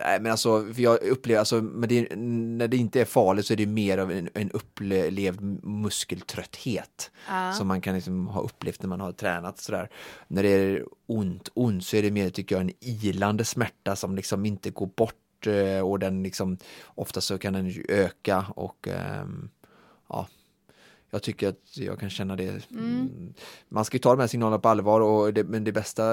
[0.00, 3.52] Nej, men alltså, för jag upplever, alltså, men det, när det inte är farligt så
[3.52, 7.52] är det mer av en, en upplevd muskeltrötthet Ja.
[7.52, 9.88] som man kan liksom ha upplevt när man har tränat sådär.
[10.28, 14.16] När det är ont, ont så är det mer tycker jag en ilande smärta som
[14.16, 19.48] liksom inte går bort eh, och den liksom ofta så kan den öka och ehm,
[20.08, 20.28] ja,
[21.12, 22.70] jag tycker att jag kan känna det.
[22.70, 23.34] Mm.
[23.68, 26.04] Man ska ju ta de här signalerna på allvar och det, men det bästa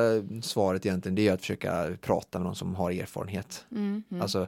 [0.42, 3.66] svaret egentligen det är att försöka prata med någon som har erfarenhet.
[3.72, 4.22] Mm, mm.
[4.22, 4.48] Alltså,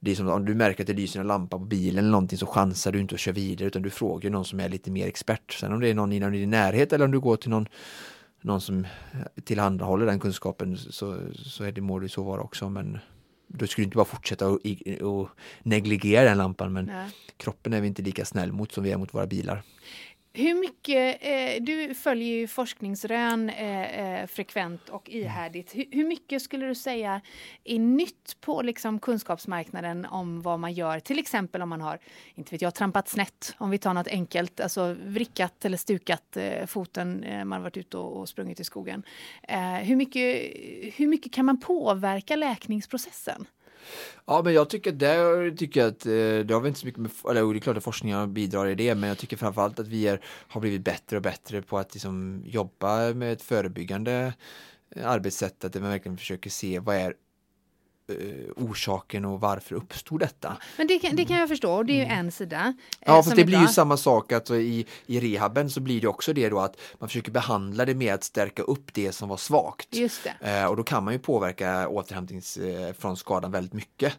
[0.00, 2.38] det är som om du märker att det lyser en lampa på bilen eller någonting
[2.38, 5.06] så chansar du inte att köra vidare utan du frågar någon som är lite mer
[5.06, 5.52] expert.
[5.52, 7.66] Sen om det är någon inom din närhet eller om du går till någon,
[8.40, 8.86] någon som
[9.44, 12.68] tillhandahåller den kunskapen så, så är det, må det så vara också.
[12.68, 12.98] Men
[13.54, 15.28] du skulle inte bara fortsätta i- och
[15.62, 17.04] negligera den lampan men Ja.
[17.36, 19.62] kroppen är vi inte lika snäll mot som vi är mot våra bilar.
[20.34, 25.74] Hur mycket, eh, du följer ju forskningsrön eh, eh, frekvent och ihärdigt.
[25.74, 27.20] Hur, hur mycket skulle du säga
[27.64, 31.00] är nytt på liksom, kunskapsmarknaden om vad man gör?
[31.00, 31.98] Till exempel om man har,
[32.34, 33.54] inte vet jag, trampat snett.
[33.58, 37.76] Om vi tar något enkelt, alltså vrickat eller stukat eh, foten eh, man har varit
[37.76, 39.02] ute och, och sprungit i skogen.
[39.42, 40.52] Eh, hur, mycket,
[40.96, 43.46] hur mycket kan man påverka läkningsprocessen?
[44.26, 46.12] Ja, men jag tycker där tycker jag att eh,
[46.46, 48.74] det har väl inte så mycket med, eller det är klart att forskningen bidrar i
[48.74, 51.94] det, men jag tycker framförallt att vi är, har blivit bättre och bättre på att
[51.94, 54.32] liksom jobba med ett förebyggande
[54.96, 57.14] eh, arbetssätt, att man verkligen försöker se vad är
[58.56, 60.56] orsaken och varför uppstod detta?
[60.76, 62.56] Men det kan, det kan jag förstå, och det är ju en sida.
[62.56, 62.76] eh, Mm.
[63.06, 66.32] Ja, är det blir ju samma sak att i, i rehaben så blir det också
[66.32, 69.88] det då att man försöker behandla det med att stärka upp det som var svagt.
[69.94, 70.50] Just det.
[70.60, 74.12] Eh, och då kan man ju påverka återhämtnings eh, från skadan väldigt mycket.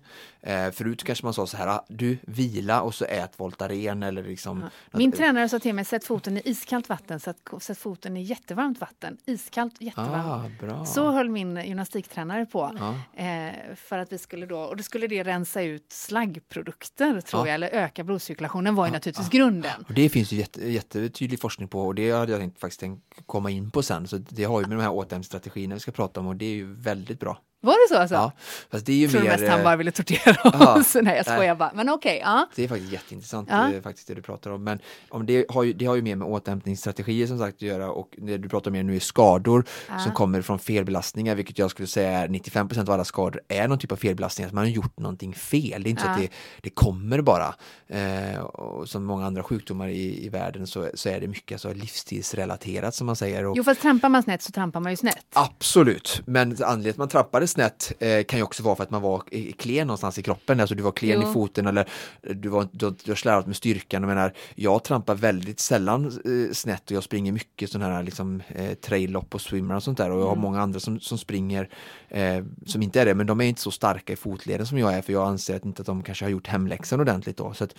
[0.46, 4.24] Eh, förut kanske man sa så här, ah, du vila och så ät Voltaren eller
[4.24, 8.22] liksom Min tränare sa till mig, sätt foten i iskallt vatten, sätt, sätt foten i
[8.24, 9.18] jättevarmt vatten.
[9.26, 10.64] Iskallt, jättevarmt.
[10.64, 10.86] Ah.
[10.86, 12.72] Så höll min gymnastiktränare på.
[12.80, 13.24] Ja.
[13.24, 17.48] Eh, för att vi skulle då, och då skulle det rensa ut slaggprodukter tror Ja.
[17.48, 19.86] jag, eller öka blodcirkulationen var ju naturligtvis grunden.
[19.88, 23.04] Och det finns ju jätte, jättetydlig forskning på och det hade jag tänkt, faktiskt tänkt
[23.26, 24.08] komma in på sen.
[24.08, 26.56] Så det har ju med de här återhämtningsstrategierna vi ska prata om och det är
[26.56, 27.38] ju väldigt bra.
[27.64, 28.16] Var det så alltså?
[28.16, 28.32] Ja,
[28.72, 29.30] fast det är ju tror mer...
[29.30, 30.76] mest han eh, bara ville tortera Ja.
[30.80, 30.96] oss.
[31.02, 31.36] Nej jag Nej.
[31.38, 31.72] skojar bara.
[31.76, 32.48] Men okej, ja.
[32.56, 33.68] Det är faktiskt jätteintressant Ja.
[33.74, 34.64] är faktiskt det du pratar om.
[34.64, 37.92] Men om det, har ju, det har ju mer med återhämtningsstrategier som sagt att göra
[37.92, 40.00] och det du pratar om nu är skador Ja.
[40.00, 43.80] som kommer från felbelastningar vilket jag skulle säga är 95% av alla skador är någon
[43.80, 45.84] typ av felbelastning, att man har gjort någonting fel.
[45.84, 46.30] Det är inte så att det,
[46.62, 47.56] det kommer bara.
[47.88, 51.74] Eh, och som många andra sjukdomar i, i världen så, så är det mycket alltså,
[51.74, 53.46] livsstilsrelaterat som man säger.
[53.46, 55.26] Och, Jo fast trampar man snett så trampar man ju snett.
[55.34, 58.90] Absolut, men anledningen till att man trappade snett eh, kan ju också vara för att
[58.92, 59.24] man var
[59.58, 61.30] klen någonstans i kroppen, alltså du var klen Jo.
[61.30, 61.90] i foten eller
[62.22, 64.02] du, var, du, du har slarvat med styrkan.
[64.04, 68.42] Jag menar, jag trampar väldigt sällan eh, snett och jag springer mycket sådana här liksom,
[68.56, 70.42] eh, trail-lopp och swimmer och sånt där och jag har Mm.
[70.42, 71.70] många andra som, som springer
[72.10, 74.94] eh, som inte är det, men de är inte så starka i fotleden som jag
[74.94, 77.54] är för jag anser att inte att de kanske har gjort hemläxan ordentligt då.
[77.54, 77.76] Så att,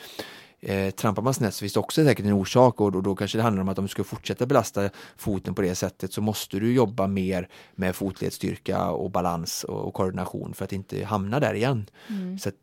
[0.67, 3.39] Eh, trampar man snett så finns det också säkert en orsak och då, då kanske
[3.39, 6.59] det handlar om att om du ska fortsätta belasta foten på det sättet så måste
[6.59, 11.55] du jobba mer med fotledsstyrka och balans och, och koordination för att inte hamna där
[11.55, 11.87] igen.
[12.09, 12.39] Mm.
[12.39, 12.55] Så att,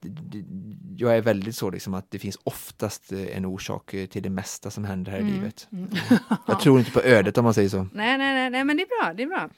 [0.98, 4.30] jag är väldigt så liksom att det finns oftast eh, en orsak eh, till det
[4.30, 5.34] mesta som händer här mm.
[5.34, 5.68] i livet.
[5.72, 5.90] Mm.
[6.48, 7.88] jag tror inte på ödet om man säger så.
[7.94, 9.14] Nej, nej, nej, nej men det är bra.
[9.14, 9.50] Det är bra.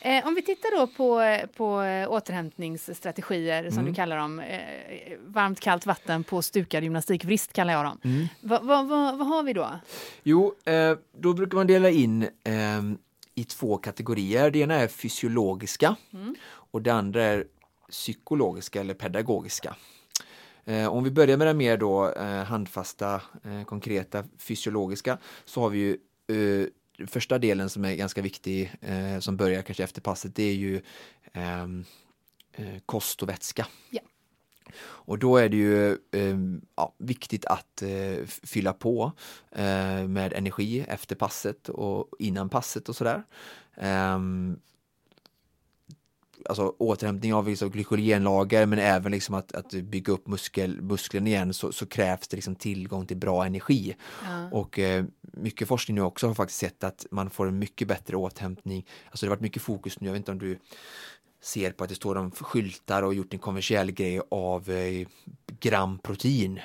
[0.00, 3.94] Eh, om vi tittar då på, på eh, återhämtningsstrategier som du mm.
[3.94, 4.40] kallar dem.
[4.40, 4.58] Eh,
[5.26, 7.91] varmt kallt vatten på stukad gymnastikvrist kallar jag dem.
[8.04, 8.26] Mm.
[8.40, 9.68] Vad va, va, va har vi då?
[10.22, 12.28] Jo, eh, då brukar man dela in
[13.34, 14.50] i två kategorier.
[14.50, 16.34] Det ena är fysiologiska mm.
[16.44, 17.46] och det andra är
[17.90, 19.76] psykologiska eller pedagogiska.
[20.64, 25.70] Eh, om vi börjar med det mer då eh, handfasta, eh, konkreta, fysiologiska så har
[25.70, 25.98] vi ju
[26.36, 30.54] eh, första delen som är ganska viktig eh, som börjar kanske efter passet det är
[30.54, 30.80] ju
[31.32, 31.84] ehm,
[32.52, 33.66] eh, kost och vätska.
[33.90, 34.06] Yeah.
[34.80, 35.98] Och då är det ju
[36.76, 37.82] ja, viktigt att
[38.26, 39.12] fylla på
[40.08, 43.22] med energi efter passet och innan passet och sådär.
[43.76, 44.56] Um,
[46.44, 51.54] alltså återhämtning av liksom glykogenlager men även liksom att, att bygga upp muskel, musklerna igen
[51.54, 53.96] så, så, krävs det liksom tillgång till bra energi.
[54.24, 54.48] Ja.
[54.52, 58.16] Och eh, mycket forskning nu också har faktiskt sett att man får en mycket bättre
[58.16, 58.86] återhämtning.
[59.10, 60.58] Alltså det har varit mycket fokus nu, jag vet inte om du
[61.42, 65.06] ser på att det står om skyltar och gjort en kommersiell grej av eh,
[65.60, 66.60] gram protein.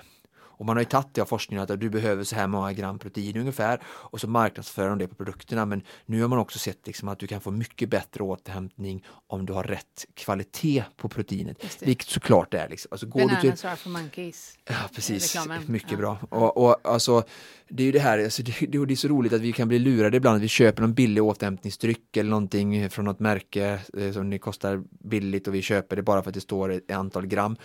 [0.58, 3.00] Och man har ju tagit det av forskningen att du behöver så här många gram
[3.00, 5.66] protein ungefär och så marknadsför de det på produkterna.
[5.66, 9.46] Men nu har man också sett liksom att du kan få mycket bättre återhämtning om
[9.46, 11.82] du har rätt kvalitet på proteinet.
[11.82, 12.70] Vilket såklart är.
[12.70, 12.90] Liksom.
[12.92, 13.68] Alltså, går Bananas du till...
[13.68, 14.58] are for monkeys.
[14.66, 15.38] Ja, precis.
[15.66, 15.98] Mycket ja.
[15.98, 16.20] bra.
[16.30, 17.24] Och, och, alltså,
[17.70, 19.80] det är ju det här, alltså, det, det, är så roligt att vi kan bli
[19.80, 20.42] lurade ibland.
[20.42, 25.48] Vi köper någon billig återhämtningsdryck eller någonting från något märke eh, som det kostar billigt
[25.48, 27.58] och vi köper det bara för att det står ett antal gram.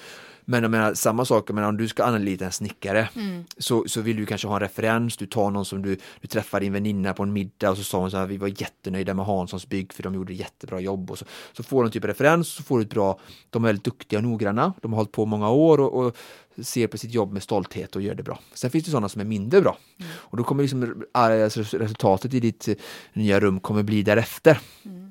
[0.45, 3.45] Men jag menar, samma sak, men om du ska anlita en snickare mm.
[3.59, 6.61] så, så vill du kanske ha en referens, du tar någon som du, du träffar
[6.61, 9.27] din väninna på en middag och så sa hon så här, vi var jättenöjda med
[9.27, 12.09] Hanssons bygg för de gjorde jättebra jobb och så, så får du en typ av
[12.09, 15.13] referens, så får du ett bra, de är väldigt duktiga och noggranna, de har hållit
[15.13, 16.17] på många år och, och
[16.61, 18.39] ser på sitt jobb med stolthet och gör det bra.
[18.55, 20.13] Sen finns det sådana som är mindre bra mm.
[20.17, 22.69] och då kommer liksom alltså resultatet i ditt
[23.13, 24.61] nya rum kommer bli därefter.
[24.85, 25.02] Mm.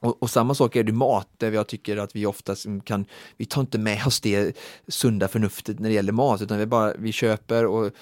[0.00, 3.04] Och, och, samma sak är det mat, där jag tycker att vi oftast kan,
[3.36, 4.56] vi tar inte med oss det
[4.88, 7.92] sunda förnuftet när det gäller mat, utan vi bara, vi köper och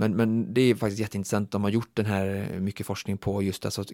[0.00, 3.64] men, men det är faktiskt jätteintressant, de har gjort den här mycket forskning på just
[3.64, 3.84] alltså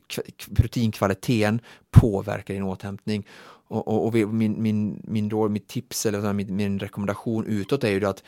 [0.55, 3.27] proteinkvaliteten påverkar din återhämtning.
[3.69, 7.91] Och, och, och min, min, min då, mitt tips eller min, min rekommendation utåt är
[7.91, 8.23] ju att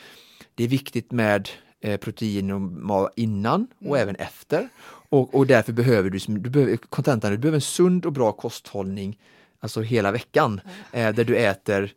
[0.55, 1.49] det är viktigt med
[1.81, 2.49] eh, protein
[3.15, 4.01] innan och mm.
[4.01, 4.69] även efter.
[5.09, 9.19] Och, och därför behöver du, du behöver, kontentan, du behöver en sund och bra kosthållning
[9.59, 11.93] alltså hela veckan eh, där du äter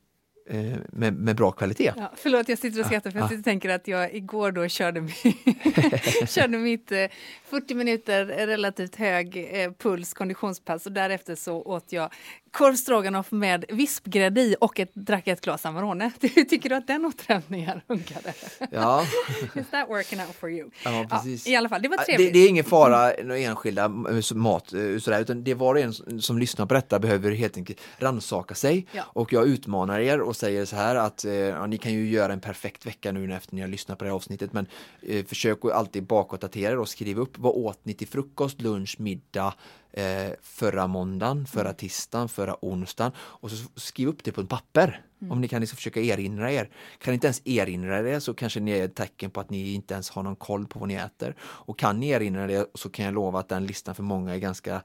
[0.51, 1.92] Eh, med, med, bra kvalitet.
[1.96, 5.09] Ja, förlåt, jag sitter och skrattar för jag sitter tänker att jag igår då körde,
[6.27, 7.07] körde mitt eh,
[7.44, 12.12] 40 minuter relativt hög eh, puls konditionspass och därefter så åt jag
[12.50, 16.10] korv stroganoff med vispgrädde i och ett, drack ett glas Amarone.
[16.20, 18.34] Tycker du att den återhämtningen funkade?
[18.70, 19.04] Ja.
[19.54, 20.70] Is that working out for you?
[20.84, 21.46] Ja, precis.
[21.46, 22.32] Ja, I alla fall, det var trevligt.
[22.32, 23.88] Det, det är ingen fara, enskilda
[24.34, 24.68] mat,
[25.00, 28.86] sådär, utan det var en som, lyssnar på detta behöver helt enkelt ransaka sig.
[28.92, 29.02] Ja.
[29.06, 32.32] Och jag utmanar er och säger så här att eh, ja, ni kan ju göra
[32.32, 34.66] en perfekt vecka nu efter ni har lyssnat på det här avsnittet, men
[35.02, 39.54] eh, försök att alltid bakåtdatera och skriva upp vad åt ni till frukost, lunch, middag,
[39.92, 41.76] eh, förra måndagen, förra mm.
[41.76, 45.05] tisdagen, förra onsdagen och så skriv upp det på ett papper.
[45.20, 45.33] Mm.
[45.33, 46.70] Om ni kan liksom försöka erinra er.
[46.98, 49.72] Kan ni inte ens erinra er så kanske ni är ett tecken på att ni
[49.74, 51.35] inte ens har någon koll på vad ni äter.
[51.40, 54.38] Och kan ni erinra er så kan jag lova att den listan för många är
[54.38, 54.83] ganska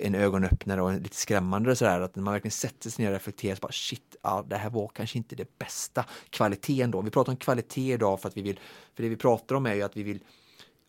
[0.00, 3.72] en ögonöppnare och lite skrämmande sådär att man verkligen sätter sig ner och reflekterar bara
[3.72, 6.04] shit, ja, det här var kanske inte det bästa.
[6.30, 8.60] Kvaliteten då, vi pratar om kvalitet idag för att vi vill,
[8.94, 10.20] för det vi pratar om är ju att vi vill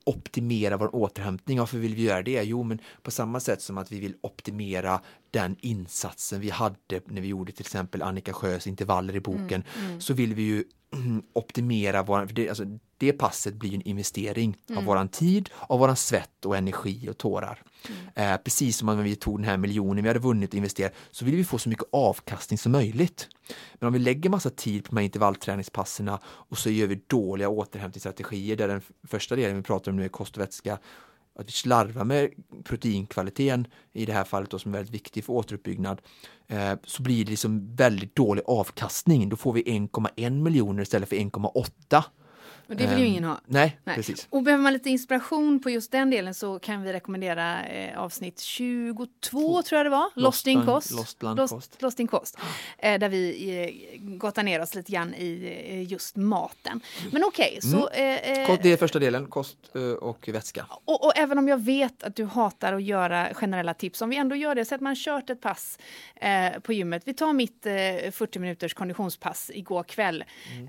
[0.03, 1.59] optimera vår återhämtning.
[1.59, 2.43] Varför vill vi göra det?
[2.43, 7.21] Jo, men på samma sätt som att vi vill optimera den insatsen vi hade när
[7.21, 10.01] vi gjorde till exempel Annika Sjös intervaller i boken, mm, mm.
[10.01, 10.63] så vill vi ju
[11.33, 12.63] optimera vår, det, alltså,
[12.97, 14.77] det passet blir en investering mm.
[14.77, 17.63] av våran tid, av våran svett och energi och tårar.
[17.87, 18.33] Mm.
[18.33, 21.25] Eh, precis som om vi tog den här miljonen vi hade vunnit och investerat så
[21.25, 23.27] vill vi få så mycket avkastning som möjligt.
[23.73, 27.49] Men om vi lägger massa tid på de här intervallträningspasserna och så gör vi dåliga
[27.49, 30.79] återhämtningsstrategier där den första delen vi pratar om nu är kost och vätska
[31.35, 32.29] att vi slarvar med
[32.63, 36.01] proteinkvaliteten i det här fallet då, som är väldigt viktig för återuppbyggnad
[36.47, 39.29] eh, så blir det liksom väldigt dålig avkastning.
[39.29, 42.03] Då får vi 1,1 miljoner istället för 1,8
[42.71, 43.41] och det vill ju Ehm, ingen ha.
[43.45, 43.95] Nej, Nej.
[43.95, 44.27] precis.
[44.29, 48.39] Och behöver man lite inspiration på just den delen så kan vi rekommendera eh, avsnitt
[48.39, 50.91] 22 tror jag det var, Lost, in Cost.
[50.91, 51.81] Lost Lost, kost.
[51.81, 52.37] Lost in Cost.
[52.77, 53.59] Eh, där vi
[53.93, 56.81] eh, gottar ner oss lite grann i eh, just maten.
[57.11, 57.87] Men okej, så...
[57.87, 58.37] Mm.
[58.37, 59.57] Eh, eh, det är första delen, kost
[59.99, 60.65] och vätska.
[60.85, 64.15] och, och även om jag vet att du hatar att göra generella tips, om vi
[64.15, 65.79] ändå gör det, så att man kört ett pass
[66.61, 67.03] på gymmet.
[67.05, 70.23] Vi tar mitt eh, 40 minuters konditionspass igår kväll.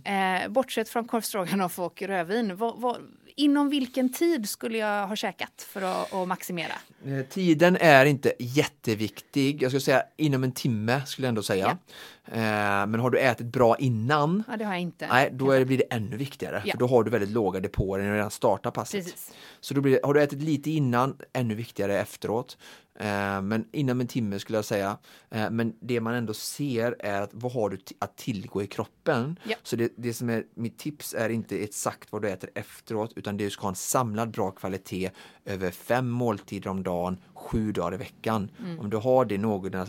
[0.06, 0.52] Mm.
[0.52, 2.96] Bortsett från korv stroganoff och rödvin, vad, vad,
[3.36, 6.72] inom vilken tid skulle jag ha käkat för att, att maximera?
[7.06, 9.62] Eh, Tiden är inte jätteviktig.
[9.62, 11.78] Jag skulle säga inom en timme skulle jag ändå säga.
[12.24, 15.06] Eh, Men har du ätit bra innan, Ja, det har jag inte.
[15.06, 16.62] nej, då är det, blir det ännu viktigare.
[16.64, 16.72] Ja.
[16.72, 19.04] För då har du väldigt låga depåer när du redan startar passet.
[19.04, 19.32] Precis.
[19.60, 22.58] Så då blir det, har du ätit lite innan, ännu viktigare efteråt.
[22.94, 24.98] Eh, men inom en timme skulle jag säga.
[25.30, 29.38] Eh, men det man ändå ser är att vad har du att tillgå i kroppen?
[29.42, 29.56] Ja.
[29.62, 33.36] Så det, det som är mitt tips är inte exakt vad du äter efteråt utan
[33.36, 35.10] det du ska ha en samlad bra kvalitet
[35.44, 38.50] över fem måltider om dagen, sju dagar i veckan.
[38.58, 38.80] Mm.
[38.80, 39.86] Om du har det någorlunda,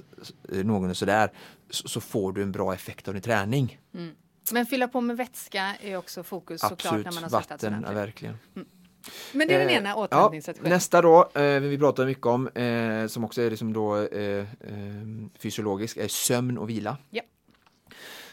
[0.49, 1.31] någorlunda sådär
[1.69, 3.79] så, så får du en bra effekt av din träning.
[4.51, 7.85] Men fylla på med vätska är också fokus såklart Absolut, när man har svettats vatten,
[7.87, 8.37] ja, verkligen.
[9.31, 10.69] Men det är den Eh, ena ja, återhämtningsstrategin.
[10.69, 14.45] Nästa då, eh, vi pratar mycket om, eh, som också är liksom då eh, eh,
[15.39, 16.97] fysiologisk, är sömn och vila.
[17.09, 17.21] Ja.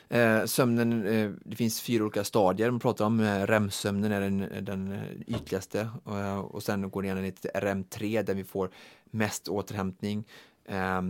[0.08, 3.20] Eh, sömnen, eh, det finns fyra olika stadier man pratar om.
[3.20, 5.88] REM-sömnen är den, den ytligaste
[6.50, 8.70] och sen går det igenom till REM3 där vi får
[9.10, 10.24] mest återhämtning.
[10.68, 11.02] Eh,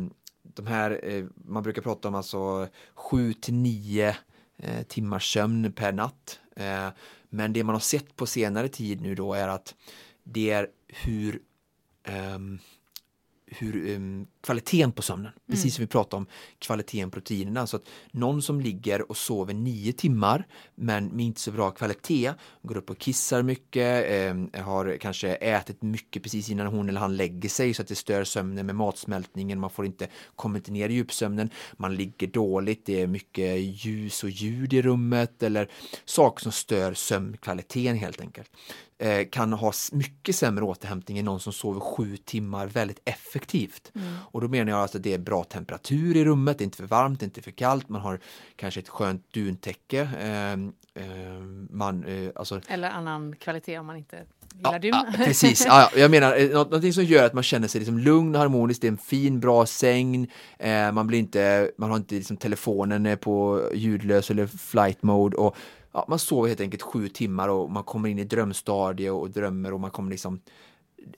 [0.42, 1.00] de här,
[1.34, 4.16] man brukar prata om alltså 7 till 9
[4.58, 6.40] eh, timmars sömn per natt.
[7.30, 9.74] Men det man har sett på senare tid nu då är att
[10.24, 11.42] det är hur
[12.34, 12.58] um,
[13.50, 16.26] hur ehm, kvaliteten på sömnen, precis som vi pratade om
[16.58, 17.66] kvaliteten på proteinerna.
[17.66, 22.32] Så att någon som ligger och sover nio timmar men med inte så bra kvalitet,
[22.62, 27.16] går upp och kissar mycket, ehm, har kanske ätit mycket precis innan hon eller han
[27.16, 30.88] lägger sig så att det stör sömnen med matsmältningen, man får inte, kommer inte ner
[30.88, 35.70] i djupsömnen, man ligger dåligt, det är mycket ljus och ljud i rummet eller
[36.04, 38.50] saker som stör sömnkvaliteten helt enkelt.
[38.50, 38.89] eh,
[39.30, 43.92] kan ha mycket sämre återhämtning än någon som sover sju timmar väldigt effektivt.
[44.32, 46.76] Och då menar jag alltså att det är bra temperatur i rummet, det är inte
[46.76, 48.20] för varmt, det är inte för kallt, man har
[48.56, 50.00] kanske ett skönt duntäcke.
[50.20, 50.52] Eh,
[51.04, 51.40] eh,
[51.70, 54.24] man, eh, alltså, Eller annan kvalitet om man inte
[54.54, 54.90] gillar dun.
[54.90, 57.78] Ja, precis, ja, ja, jag menar eh, något, någonting som gör att man känner sig
[57.78, 61.90] liksom lugn och harmonisk, det är en fin bra säng, eh, man blir inte, man
[61.90, 65.56] har inte liksom telefonen på ljudlös eller flight mode och
[65.92, 69.72] ja, man sover helt enkelt sju timmar och man kommer in i drömstadie och drömmer
[69.72, 70.40] och man kommer liksom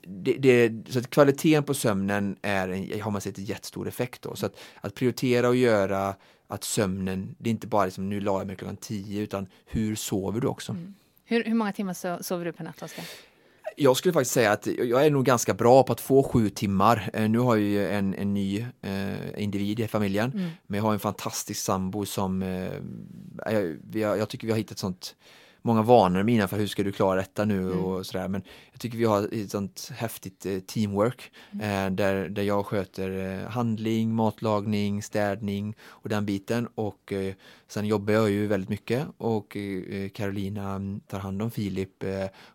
[0.01, 4.21] det, det, så att kvaliteten på sömnen är, en- har man sett en jättestor effekt
[4.21, 4.35] då.
[4.35, 6.15] Så att, att prioritera och göra
[6.47, 9.95] att sömnen, det är inte bara liksom nu la jag mig klockan tio utan hur
[9.95, 10.71] sover du också?
[10.71, 10.93] Mm.
[11.25, 13.05] Hur, hur många timmar so sover du per natt, Oskar?
[13.77, 17.09] Jag skulle faktiskt säga att jag är nog ganska bra på att få sju timmar.
[17.13, 20.31] Eh, Nu har jag ju en, en ny eh, individ i familjen,
[20.67, 22.71] men jag har en fantastisk sambo som eh,
[23.93, 25.15] jag, jag tycker vi har hittat sånt
[25.63, 28.27] många vanor med för hur ska du klara detta nu och sådär.
[28.27, 33.41] Men jag tycker vi har ett sånt häftigt eh, teamwork eh, där, där jag sköter
[33.41, 36.67] eh, handling, matlagning, städning och den biten.
[36.75, 37.13] Och
[37.67, 39.57] sen jobbar jag ju väldigt mycket och
[40.13, 42.03] Carolina mm, tar hand om Filip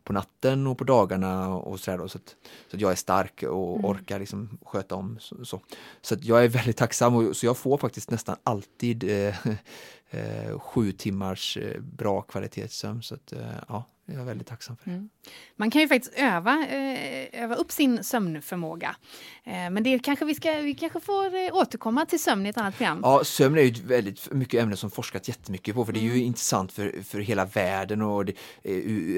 [0.05, 1.99] på natten och på dagarna och sådär.
[1.99, 2.37] Då, så, att,
[2.71, 5.17] så att jag är stark och orkar liksom sköta om.
[5.21, 5.61] Så, så.
[6.01, 9.11] så att jag är väldigt tacksam och så jag får faktiskt nästan alltid
[10.11, 13.03] Eh, sju timmars eh, bra kvalitetssömn.
[13.03, 15.09] Så att, eh, ja, jag är väldigt tacksam för det.
[15.57, 18.97] Man kan ju faktiskt öva, eh, öva upp sin sömnförmåga.
[19.45, 22.57] Eh, men det kanske vi, ska, vi kanske får eh, återkomma till sömn i ett
[22.59, 23.01] annat program.
[23.03, 26.03] Ja, sömn är ju ett väldigt mycket ämne som forskat jättemycket på för det är
[26.03, 28.35] ju intressant för, för hela världen och det,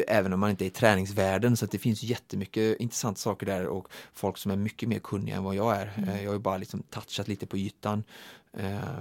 [0.08, 3.66] även om man inte är i träningsvärlden så att det finns jättemycket intressanta saker där
[3.66, 5.92] och folk som är mycket mer kunniga än vad jag är.
[5.96, 8.04] Eh, Jag har ju bara liksom touchat lite på ytan.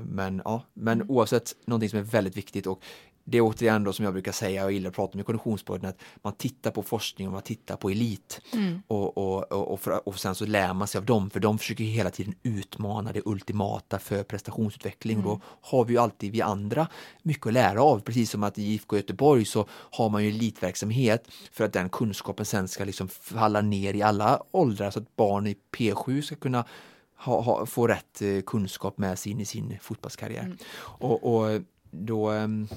[0.02, 2.82] Men ja, men oavsett någonting som är väldigt viktigt och
[3.24, 6.02] det är återigen då som jag brukar säga och gillar att prata med Konditionspodden att
[6.22, 8.42] man tittar på forskning och man tittar på elit.
[8.88, 11.58] Och, och, och, och, för, och sen så lär man sig av dem för de
[11.58, 15.18] försöker hela tiden utmana det ultimata för prestationsutveckling.
[15.18, 16.88] Och då har vi ju alltid vi andra
[17.22, 18.00] mycket att lära av.
[18.00, 22.46] Precis som att i IFK Göteborg så har man ju elitverksamhet för att den kunskapen
[22.46, 26.66] sen ska liksom falla ner i alla åldrar så att barn i P7 ska kunna
[27.16, 30.56] ha, ha, få rätt eh, kunskap med sig in i sin fotbollskarriär.
[30.80, 31.62] Och, och
[31.92, 32.68] då ehm,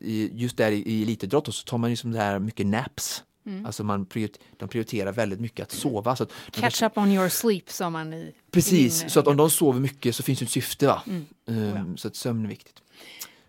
[0.00, 3.24] i- just där i, i elitidrott så tar man ju som det här mycket naps.
[3.66, 6.16] Alltså man prior, de prioriterar väldigt mycket att sova.
[6.16, 8.32] Så att Catch up on your sleep, sa man i...
[8.50, 10.86] Precis, din, så att om de sover mycket så finns det ett syfte.
[10.86, 11.02] Va?
[11.06, 11.96] Ehm, Oh ja.
[11.96, 12.82] Så att sömn är viktigt.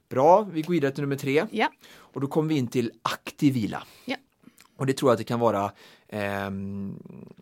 [0.10, 1.46] Bra, vi går vidare till nummer tre.
[1.52, 1.72] Ja.
[1.94, 3.84] Och då kommer vi in till aktiv vila.
[4.06, 4.16] Ja.
[4.78, 5.72] Och det tror jag att det kan vara
[6.10, 6.96] ehm,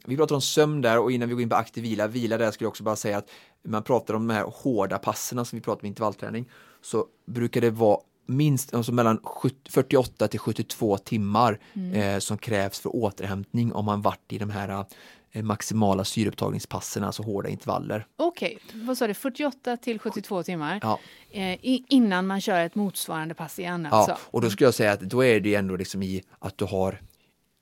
[0.06, 2.52] Vi pratar om sömn där och innan vi går in på aktiv vila, vila där
[2.52, 3.30] skulle jag också bara säga att
[3.64, 6.46] man pratar om de här hårda passerna som vi pratar om intervallträning
[6.82, 8.00] så brukar det vara
[8.30, 11.60] minst alltså mellan 70, 48 till 72 timmar
[11.94, 14.86] eh, som krävs för återhämtning om man varit i de här
[15.32, 18.06] eh, maximala syreupptagningspassen, alltså hårda intervaller.
[18.18, 21.00] Okej, vad sa du, 48 till 72 timmar Ja.
[21.32, 21.58] eh,
[21.90, 24.18] innan man kör ett motsvarande pass igen Ja, alltså?
[24.26, 27.02] och då skulle jag säga att då är det ändå liksom i att du har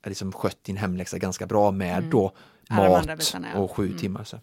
[0.05, 2.32] liksom skött din hemläxa ganska bra med då
[2.68, 3.59] de andra mat bitarna, ja.
[3.59, 4.24] och sju timmar.
[4.24, 4.39] Så.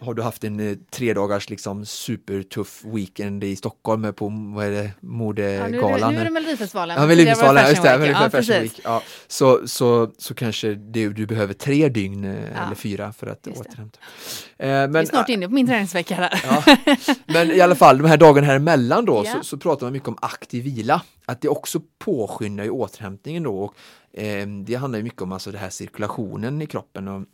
[0.00, 4.70] Har du haft en eh, tre dagars liksom supertuff weekend i Stockholm på vad är
[4.70, 6.14] det, Ja, nu, modegalan?
[6.14, 6.96] nu är det Melodifestivalen.
[7.00, 7.98] Ja, Melodifestivalen, just det.
[7.98, 8.62] Melodifestivalen Ja, Fashion.
[8.62, 8.80] Week.
[8.84, 12.64] Ja, så, så, så kanske det, du behöver tre dygn eh, Ja.
[12.66, 13.98] eller fyra för att Just återhämta.
[14.58, 16.42] Eh, Vi är snart inne på min träningsvecka där.
[16.44, 16.76] Ja,
[17.26, 19.32] men i alla fall de här dagarna här emellan då Ja.
[19.32, 21.02] så, så pratar man mycket om aktiv vila.
[21.26, 23.58] Att det också påskyndar ju återhämtningen då.
[23.58, 23.74] Och,
[24.20, 27.08] eh, det handlar ju mycket om alltså det här cirkulationen i kroppen.
[27.08, 27.24] Och,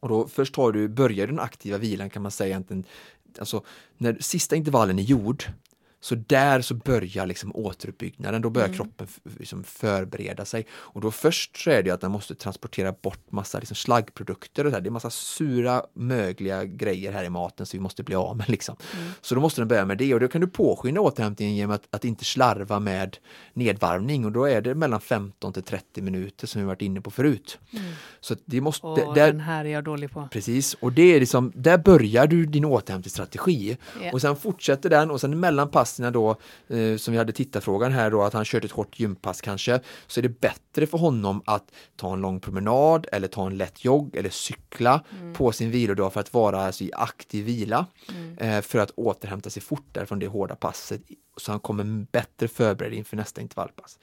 [0.00, 2.84] och då först har du, börjar den aktiva vilan kan man säga egentligen,
[3.38, 3.62] alltså
[3.98, 5.44] när sista intervallen är gjord
[6.00, 8.76] så där så börjar liksom återuppbyggnaden, då börjar Mm.
[8.76, 9.06] kroppen
[9.38, 10.66] liksom förbereda sig.
[10.72, 14.70] Och då först så är det att den måste transportera bort massa liksom slaggprodukter och
[14.70, 14.80] så här.
[14.82, 18.48] det är massa sura, mögliga grejer här i maten som vi måste bli av med.
[18.48, 18.76] Liksom.
[18.98, 19.12] Mm.
[19.20, 21.82] Så då måste den börja med det och då kan du påskynda återhämtningen genom att,
[21.90, 23.16] att inte slarva med
[23.54, 27.10] nedvarvning och då är det mellan 15 till 30 minuter som vi varit inne på
[27.10, 27.58] förut.
[28.20, 30.28] Så att det måste, Åh, där, den här är jag dålig på.
[30.32, 33.76] Precis, och det är liksom, där börjar du din återhämtningsstrategi.
[34.02, 34.12] Ja.
[34.12, 36.36] Och sen fortsätter den och sen mellan passen då,
[36.68, 40.20] eh, som vi hade tittarfrågan här då, att han kört ett hårt gympass kanske, så
[40.20, 41.64] är det bättre för honom att
[41.96, 46.20] ta en lång promenad eller ta en lätt jogg eller cykla på sin vilodag för
[46.20, 47.86] att vara alltså, i aktiv vila.
[48.36, 51.02] Eh, för att återhämta sig fortare från det hårda passet,
[51.36, 53.98] så han kommer bättre förberedd inför nästa intervallpass.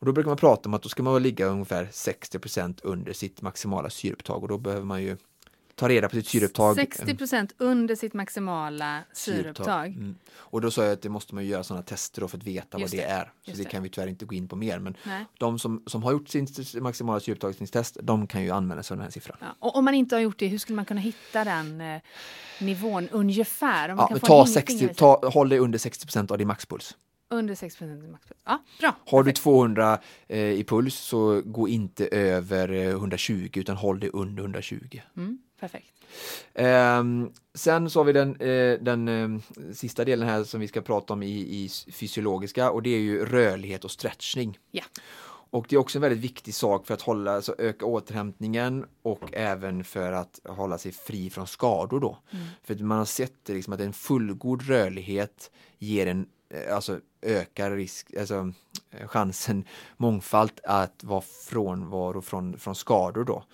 [0.00, 3.42] Och då brukar man prata om att då ska man ligga ungefär 60% under sitt
[3.42, 5.16] maximala syreupptag och då behöver man ju
[5.74, 6.78] ta reda på sitt syreupptag.
[6.78, 9.86] 60% under sitt maximala syreupptag.
[9.86, 10.14] Mm.
[10.36, 12.78] Och då sa jag att det måste man ju göra sådana tester för att veta
[12.78, 13.24] Just vad det, det, är.
[13.24, 13.64] Så det, det.
[13.64, 14.78] kan vi tyvärr inte gå in på mer.
[14.78, 15.24] Men Nej.
[15.38, 16.46] de som, som har gjort sin
[16.80, 19.36] maximala syreupptagningstest, de kan ju använda sig av den här siffran.
[19.40, 19.46] Ja.
[19.58, 22.00] Och om man inte har gjort det, hur skulle man kunna hitta den eh,
[22.60, 23.88] nivån ungefär?
[23.88, 24.94] Om man Ja, kan ta en 60, fingervisning.
[24.94, 26.96] ta, håll dig under 60% av din maxpuls.
[27.30, 28.40] Under 60 i maxpuls.
[28.44, 28.96] Ja, bra.
[29.06, 29.42] Har du Perfekt.
[29.42, 29.98] 200
[30.28, 35.00] eh, i puls så gå inte över eh, 120 utan håll dig under 120.
[35.16, 35.94] Mm, perfekt.
[36.54, 39.40] Ehm, sen så har vi den, eh, den eh,
[39.72, 43.24] sista delen här som vi ska prata om i, i fysiologiska och det är ju
[43.24, 44.58] rörlighet och stretchning.
[44.70, 44.84] Ja.
[45.50, 49.34] Och det är också en väldigt viktig sak för att hålla, alltså öka återhämtningen och
[49.34, 52.18] även för att hålla sig fri från skador då.
[52.62, 57.00] För att man har sett det liksom att en fullgod rörlighet ger en, eh, alltså
[57.22, 58.52] ökar risk, alltså
[58.90, 59.64] eh, chansen
[59.96, 63.44] mångfalt att vara frånvaro från, från skador då.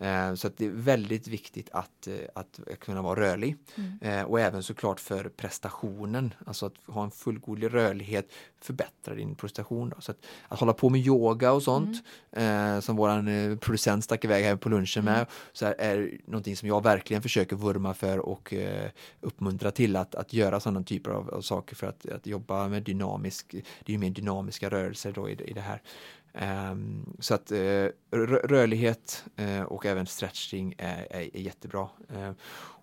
[0.00, 3.56] Eh, Så att det är väldigt viktigt att, eh, att kunna vara rörlig.
[4.00, 9.88] Eh, Och även såklart för prestationen, alltså att ha en fullgod rörlighet förbättrar din prestation.
[9.88, 9.96] Då.
[10.00, 11.96] Så att, att hålla på med yoga och sånt,
[12.32, 16.68] eh, som våran producent stack iväg här på lunchen med, så här, är någonting som
[16.68, 18.54] jag verkligen försöker vurma för och
[19.20, 22.82] uppmuntra till att, att göra sådana typer av, av saker för att, att jobba med
[22.82, 25.82] dynamisk, det är mer dynamiska rörelser då i, det- i det här.
[26.34, 31.88] Ehm, så att rö- rörlighet eh, och även stretching är, är, är jättebra.
[32.16, 32.34] Ehm,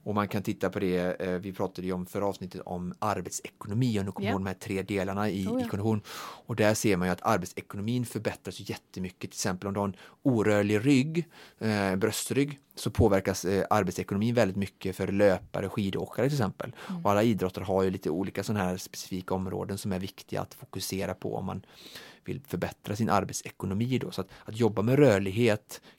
[0.08, 4.00] och man kan titta på det, eh, vi pratade ju om förra avsnittet om arbetsekonomi
[4.00, 6.02] och nu kommer ihåg de här tre delarna i, Oh, i kondition.
[6.46, 9.20] Och där ser man ju att arbetsekonomin förbättras jättemycket.
[9.20, 11.26] Till exempel om du har en orörlig rygg,
[11.60, 16.76] eh, bröstrygg, så påverkas eh, arbetsekonomin väldigt mycket för löpare, skidåkare till exempel.
[16.90, 17.06] Mm.
[17.06, 20.54] Och alla idrottare har ju lite olika sådana här specifika områden som är viktiga att
[20.54, 21.62] fokusera på om man
[22.28, 24.12] vill förbättra sin arbetsekonomi då.
[24.12, 25.17] Så att, att jobba med rörlighet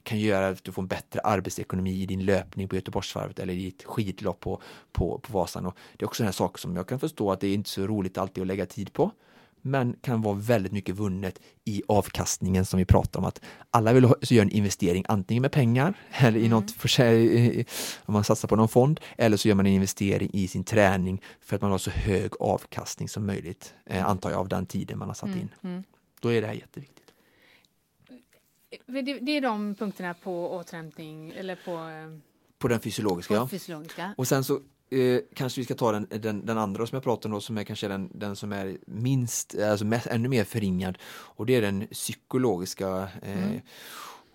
[0.03, 3.63] kan göra att du får en bättre arbetsekonomi i din löpning på Göteborgsvarvet eller i
[3.63, 4.61] ditt skidlopp på,
[4.91, 5.65] på, på Vasan.
[5.65, 7.87] Och det är också en sak som jag kan förstå att det är inte så
[7.87, 9.11] roligt alltid att lägga tid på
[9.61, 14.03] men kan vara väldigt mycket vunnet i avkastningen som vi pratar om att alla vill
[14.21, 17.65] göra en investering antingen med pengar eller i något för sig,
[18.05, 21.21] om man satsar på någon fond eller så gör man en investering i sin träning
[21.41, 24.97] för att man har så hög avkastning som möjligt eh, antar jag av den tiden
[24.97, 25.49] man har satt in.
[25.63, 25.83] Mm.
[26.19, 27.08] Då är det här jätteviktigt.
[28.85, 32.19] Det, det är de punkterna på återhämtning eller på, eh,
[32.57, 33.33] På den fysiologiska.
[33.33, 33.47] på ja.
[33.47, 34.13] fysiologiska.
[34.17, 34.53] Och sen så
[34.89, 37.57] eh, kanske vi ska ta den, den, den andra som jag pratade om då, som
[37.57, 41.61] är kanske den, den som är minst, alltså mest, ännu mer förringad och det är
[41.61, 43.09] den psykologiska.
[43.21, 43.61] Eh,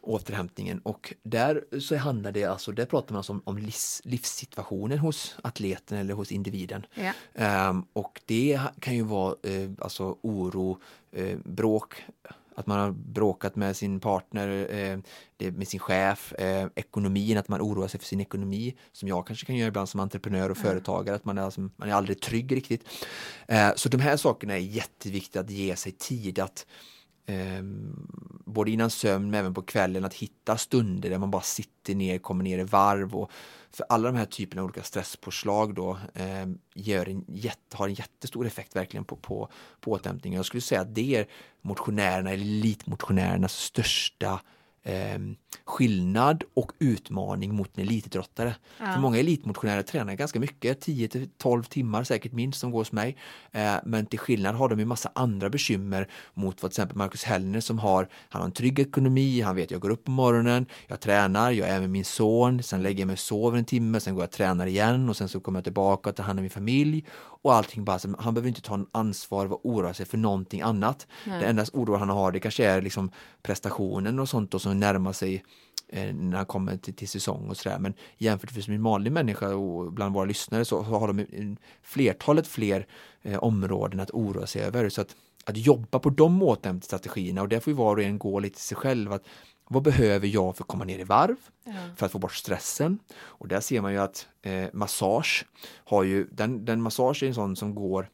[0.07, 4.99] återhämtningen och där så handlar det alltså, där pratar man alltså om, om livs, livssituationen
[4.99, 6.87] hos atleten eller hos individen.
[6.95, 7.69] Ja.
[7.69, 10.79] Um, och det kan ju vara uh, alltså oro,
[11.19, 12.05] uh, bråk,
[12.55, 14.99] att man har bråkat med sin partner, uh,
[15.53, 16.33] med sin chef,
[16.75, 20.01] ekonomin, att man oroar sig för sin ekonomi, som jag kanske kan göra ibland som
[20.01, 22.89] entreprenör och företagare, att man är, alltså, man är aldrig trygg riktigt.
[23.77, 26.67] så de här sakerna är jätteviktiga att ge sig tid att
[27.27, 27.63] eh,
[28.45, 32.19] både innan sömn men även på kvällen att hitta stunder där man bara sitter ner,
[32.19, 33.31] kommer ner i varv och
[33.71, 37.95] för alla de här typerna av olika stresspåslag då eh, gör en jätte, har en
[37.95, 39.49] jättestor effekt verkligen på, på,
[39.81, 40.37] på återhämtningen.
[40.37, 41.27] Jag skulle säga att det är
[41.63, 44.41] motionärerna, elitmotionärernas största
[44.85, 45.19] eh,
[45.65, 48.55] skillnad och utmaning mot en elitidrottare.
[48.79, 48.87] Ja.
[48.87, 52.93] För många elitmotionärer tränar ganska mycket, 10 till 12 timmar säkert minst som går hos
[52.93, 53.17] mig.
[53.53, 57.25] Eh, men till skillnad har de ju massa andra bekymmer mot vad till exempel Marcus
[57.25, 60.67] Hellner som har, han har en trygg ekonomi, han vet jag går upp på morgonen,
[60.87, 64.01] jag tränar, jag är med min son, sen lägger jag mig och sover en timme,
[64.01, 66.39] sen går jag och tränar igen och sen så kommer jag tillbaka och tar hand
[66.39, 67.05] om min familj
[67.45, 71.07] och allting bara, han behöver inte ta ansvar och oroa sig för någonting annat.
[71.27, 71.41] Nej.
[71.41, 73.11] Det enda oro han har det kanske är liksom
[73.43, 75.45] prestationen och sånt och som närmar sig
[75.89, 77.79] eh, när han kommer till, till säsong och sådär.
[77.79, 82.87] Men jämfört med en vanlig människa och bland våra lyssnare så har de flertalet fler
[83.23, 84.89] eh, områden att oroa sig över.
[84.89, 88.41] Så att, att jobba på de återhämtningsstrategierna och där får ju var och en gå
[88.41, 89.13] lite till sig själv.
[89.13, 89.25] Att,
[89.69, 91.37] vad behöver jag för att komma ner i varv?
[91.65, 91.73] Ja.
[91.97, 92.99] För att få bort stressen?
[93.17, 95.47] Och där ser man ju att eh, massage
[95.85, 98.09] har ju, den, den massage är en sån som går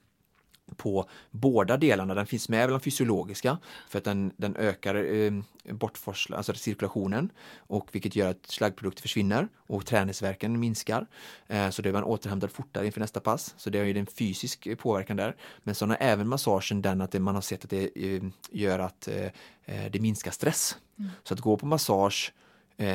[0.76, 2.14] på båda delarna.
[2.14, 3.58] Den finns med bland fysiologiska
[3.88, 5.32] för att den, den ökar eh,
[5.64, 11.06] bortforsla, alltså cirkulationen och vilket gör att slaggprodukter försvinner och träningsverken minskar.
[11.46, 13.54] Eh, så det är man återhämtad fortare inför nästa pass.
[13.56, 15.36] Så det är ju en fysisk påverkan där.
[15.62, 18.78] Men så har även massagen den att det, man har sett att det eh, gör
[18.78, 19.24] att eh,
[19.64, 20.76] eh, det minskar stress.
[20.98, 21.10] Mm.
[21.22, 22.32] Så att gå på massage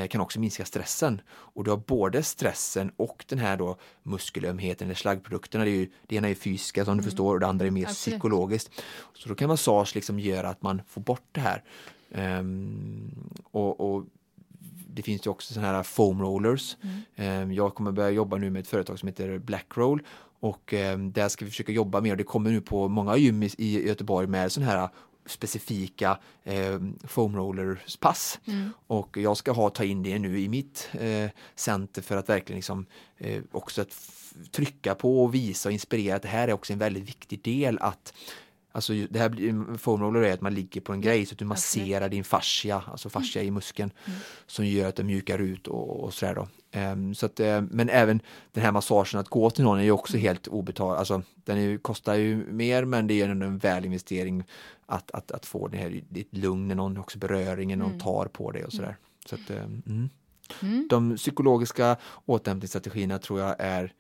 [0.09, 1.21] kan också minska stressen.
[1.27, 5.63] Och du har både stressen och den här då muskelömheten eller slaggprodukterna.
[5.63, 7.03] Det, är ju, det ena är fysiska som mm.
[7.03, 8.15] du förstår och det andra är mer Absolut.
[8.15, 8.71] psykologiskt.
[9.13, 11.63] Så då kan massage liksom göra att man får bort det här.
[12.39, 14.05] Um, och, och,
[14.87, 16.77] det finns ju också sådana här foam rollers.
[17.15, 17.43] Mm.
[17.43, 20.01] Um, jag kommer börja jobba nu med ett företag som heter Blackroll
[20.39, 23.51] och um, där ska vi försöka jobba mer det kommer nu på många gym i,
[23.57, 24.89] i Göteborg med sådana här
[25.25, 28.69] specifika eh, foamrollers pass mm.
[28.87, 32.57] och jag ska ha ta in det nu i mitt eh, center för att verkligen
[32.57, 32.85] liksom,
[33.17, 33.95] eh, också att
[34.51, 37.77] trycka på och visa och inspirera att det här är också en väldigt viktig del
[37.81, 38.13] att
[38.75, 42.09] Alltså det här foamroller är att man ligger på en grej så att du masserar
[42.09, 43.47] din fascia, alltså fascia mm.
[43.47, 44.19] i muskeln mm.
[44.47, 46.47] som gör att det mjukar ut och, och sådär då.
[46.75, 48.21] Um, så att, uh, men även
[48.51, 50.21] den här massagen att gå till någon är ju också mm.
[50.21, 54.43] helt obetald, alltså den är, kostar ju mer men det är ändå en välinvestering
[54.85, 57.99] att, att, att få det här ditt lugn någon också beröringen, någon mm.
[57.99, 58.85] tar på dig och sådär.
[58.85, 58.97] Mm.
[59.25, 60.09] Så att, um,
[60.61, 60.87] mm.
[60.89, 63.93] De psykologiska återhämtningsstrategierna tror jag är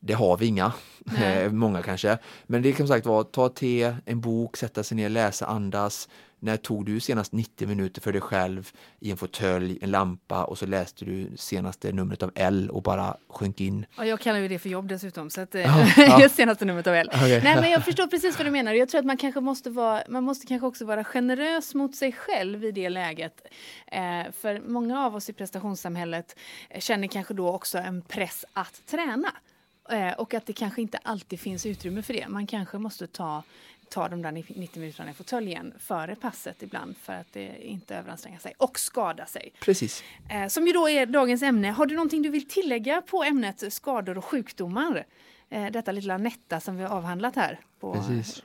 [0.00, 0.72] det har vi inga,
[1.18, 2.18] eh, många kanske.
[2.46, 6.08] Men det kan sagt vara ta te, en bok, sätta sig ner, läsa, andas.
[6.46, 10.58] När tog du senast 90 minuter för dig själv i en fåtölj, en lampa och
[10.58, 13.86] så läste du senaste numret av L och bara sjönk in?
[13.96, 16.28] Ja, jag kallar ju det för jobb dessutom, så att, oh, ja.
[16.28, 17.08] senaste numret av L.
[17.14, 17.40] Okay.
[17.42, 18.72] Nej, men jag förstår precis vad du menar.
[18.72, 22.12] Jag tror att man kanske måste vara, man måste kanske också vara generös mot sig
[22.12, 23.46] själv i det läget.
[23.86, 26.36] Eh, för många av oss i prestationssamhället
[26.78, 29.32] känner kanske då också en press att träna.
[29.90, 32.28] Eh, och att det kanske inte alltid finns utrymme för det.
[32.28, 33.42] Man kanske måste ta,
[33.90, 38.38] ta de där 90 minuterna i fåtöljen före passet ibland för att det inte överanstränga
[38.38, 39.52] sig och skada sig.
[39.60, 40.04] Precis.
[40.30, 41.70] Eh, som ju då är dagens ämne.
[41.70, 45.06] Har du någonting du vill tillägga på ämnet skador och sjukdomar?
[45.50, 48.42] Eh, detta lilla nätta som vi har avhandlat här på Precis.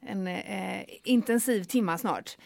[0.00, 2.36] en eh, intensiv timma snart.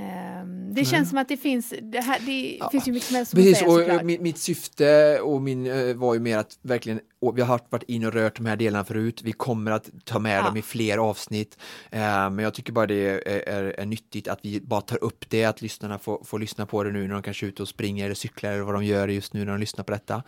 [0.00, 2.70] Ehm, det känns som att det finns, det, här, det ja.
[2.70, 5.96] finns ju mycket mer som Precis, säga, och eh, mitt, mitt, syfte och min uh,
[5.96, 7.00] var ju mer att verkligen,
[7.34, 10.38] vi har varit in och rört de här delarna förut, vi kommer att ta med
[10.38, 10.42] ja.
[10.42, 11.58] dem i fler avsnitt.
[11.92, 15.24] Uh, men jag tycker bara det är, är, är, nyttigt att vi bara tar upp
[15.28, 17.68] det, att lyssnarna får, får lyssna på det nu när de kanske är ute och
[17.68, 20.22] springer eller cyklar eller vad de gör just nu när de lyssnar på detta.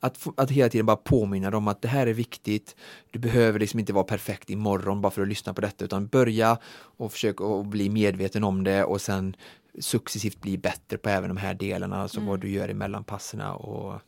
[0.00, 2.76] Att, att hela tiden bara påminna dem att det här är viktigt,
[3.10, 6.58] du behöver liksom inte vara perfekt imorgon bara för att lyssna på detta, utan börja
[6.96, 9.36] och försöka och bli medveten om det och sen sen
[9.78, 12.28] successivt bli bättre på även de här delarna, alltså mm.
[12.28, 14.00] vad du gör emellan passerna och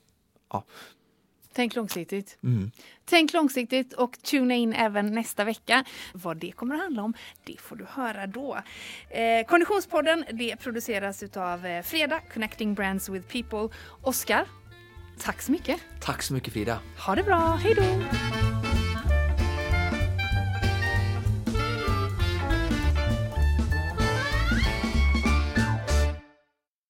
[0.52, 0.64] ja.
[1.56, 2.38] Tänk långsiktigt.
[2.42, 2.70] Mm.
[3.04, 5.84] Tänk långsiktigt och tuna in även nästa vecka.
[6.12, 8.58] Vad det kommer att handla om, det får du höra då.
[9.10, 13.76] Eh, Konditionspodden det produceras utav eh, Freda, Connecting Brands with People.
[14.02, 14.46] Oskar,
[15.18, 15.80] tack så mycket.
[16.00, 16.78] Tack så mycket Frida.
[17.06, 18.53] Ha det bra, hej då.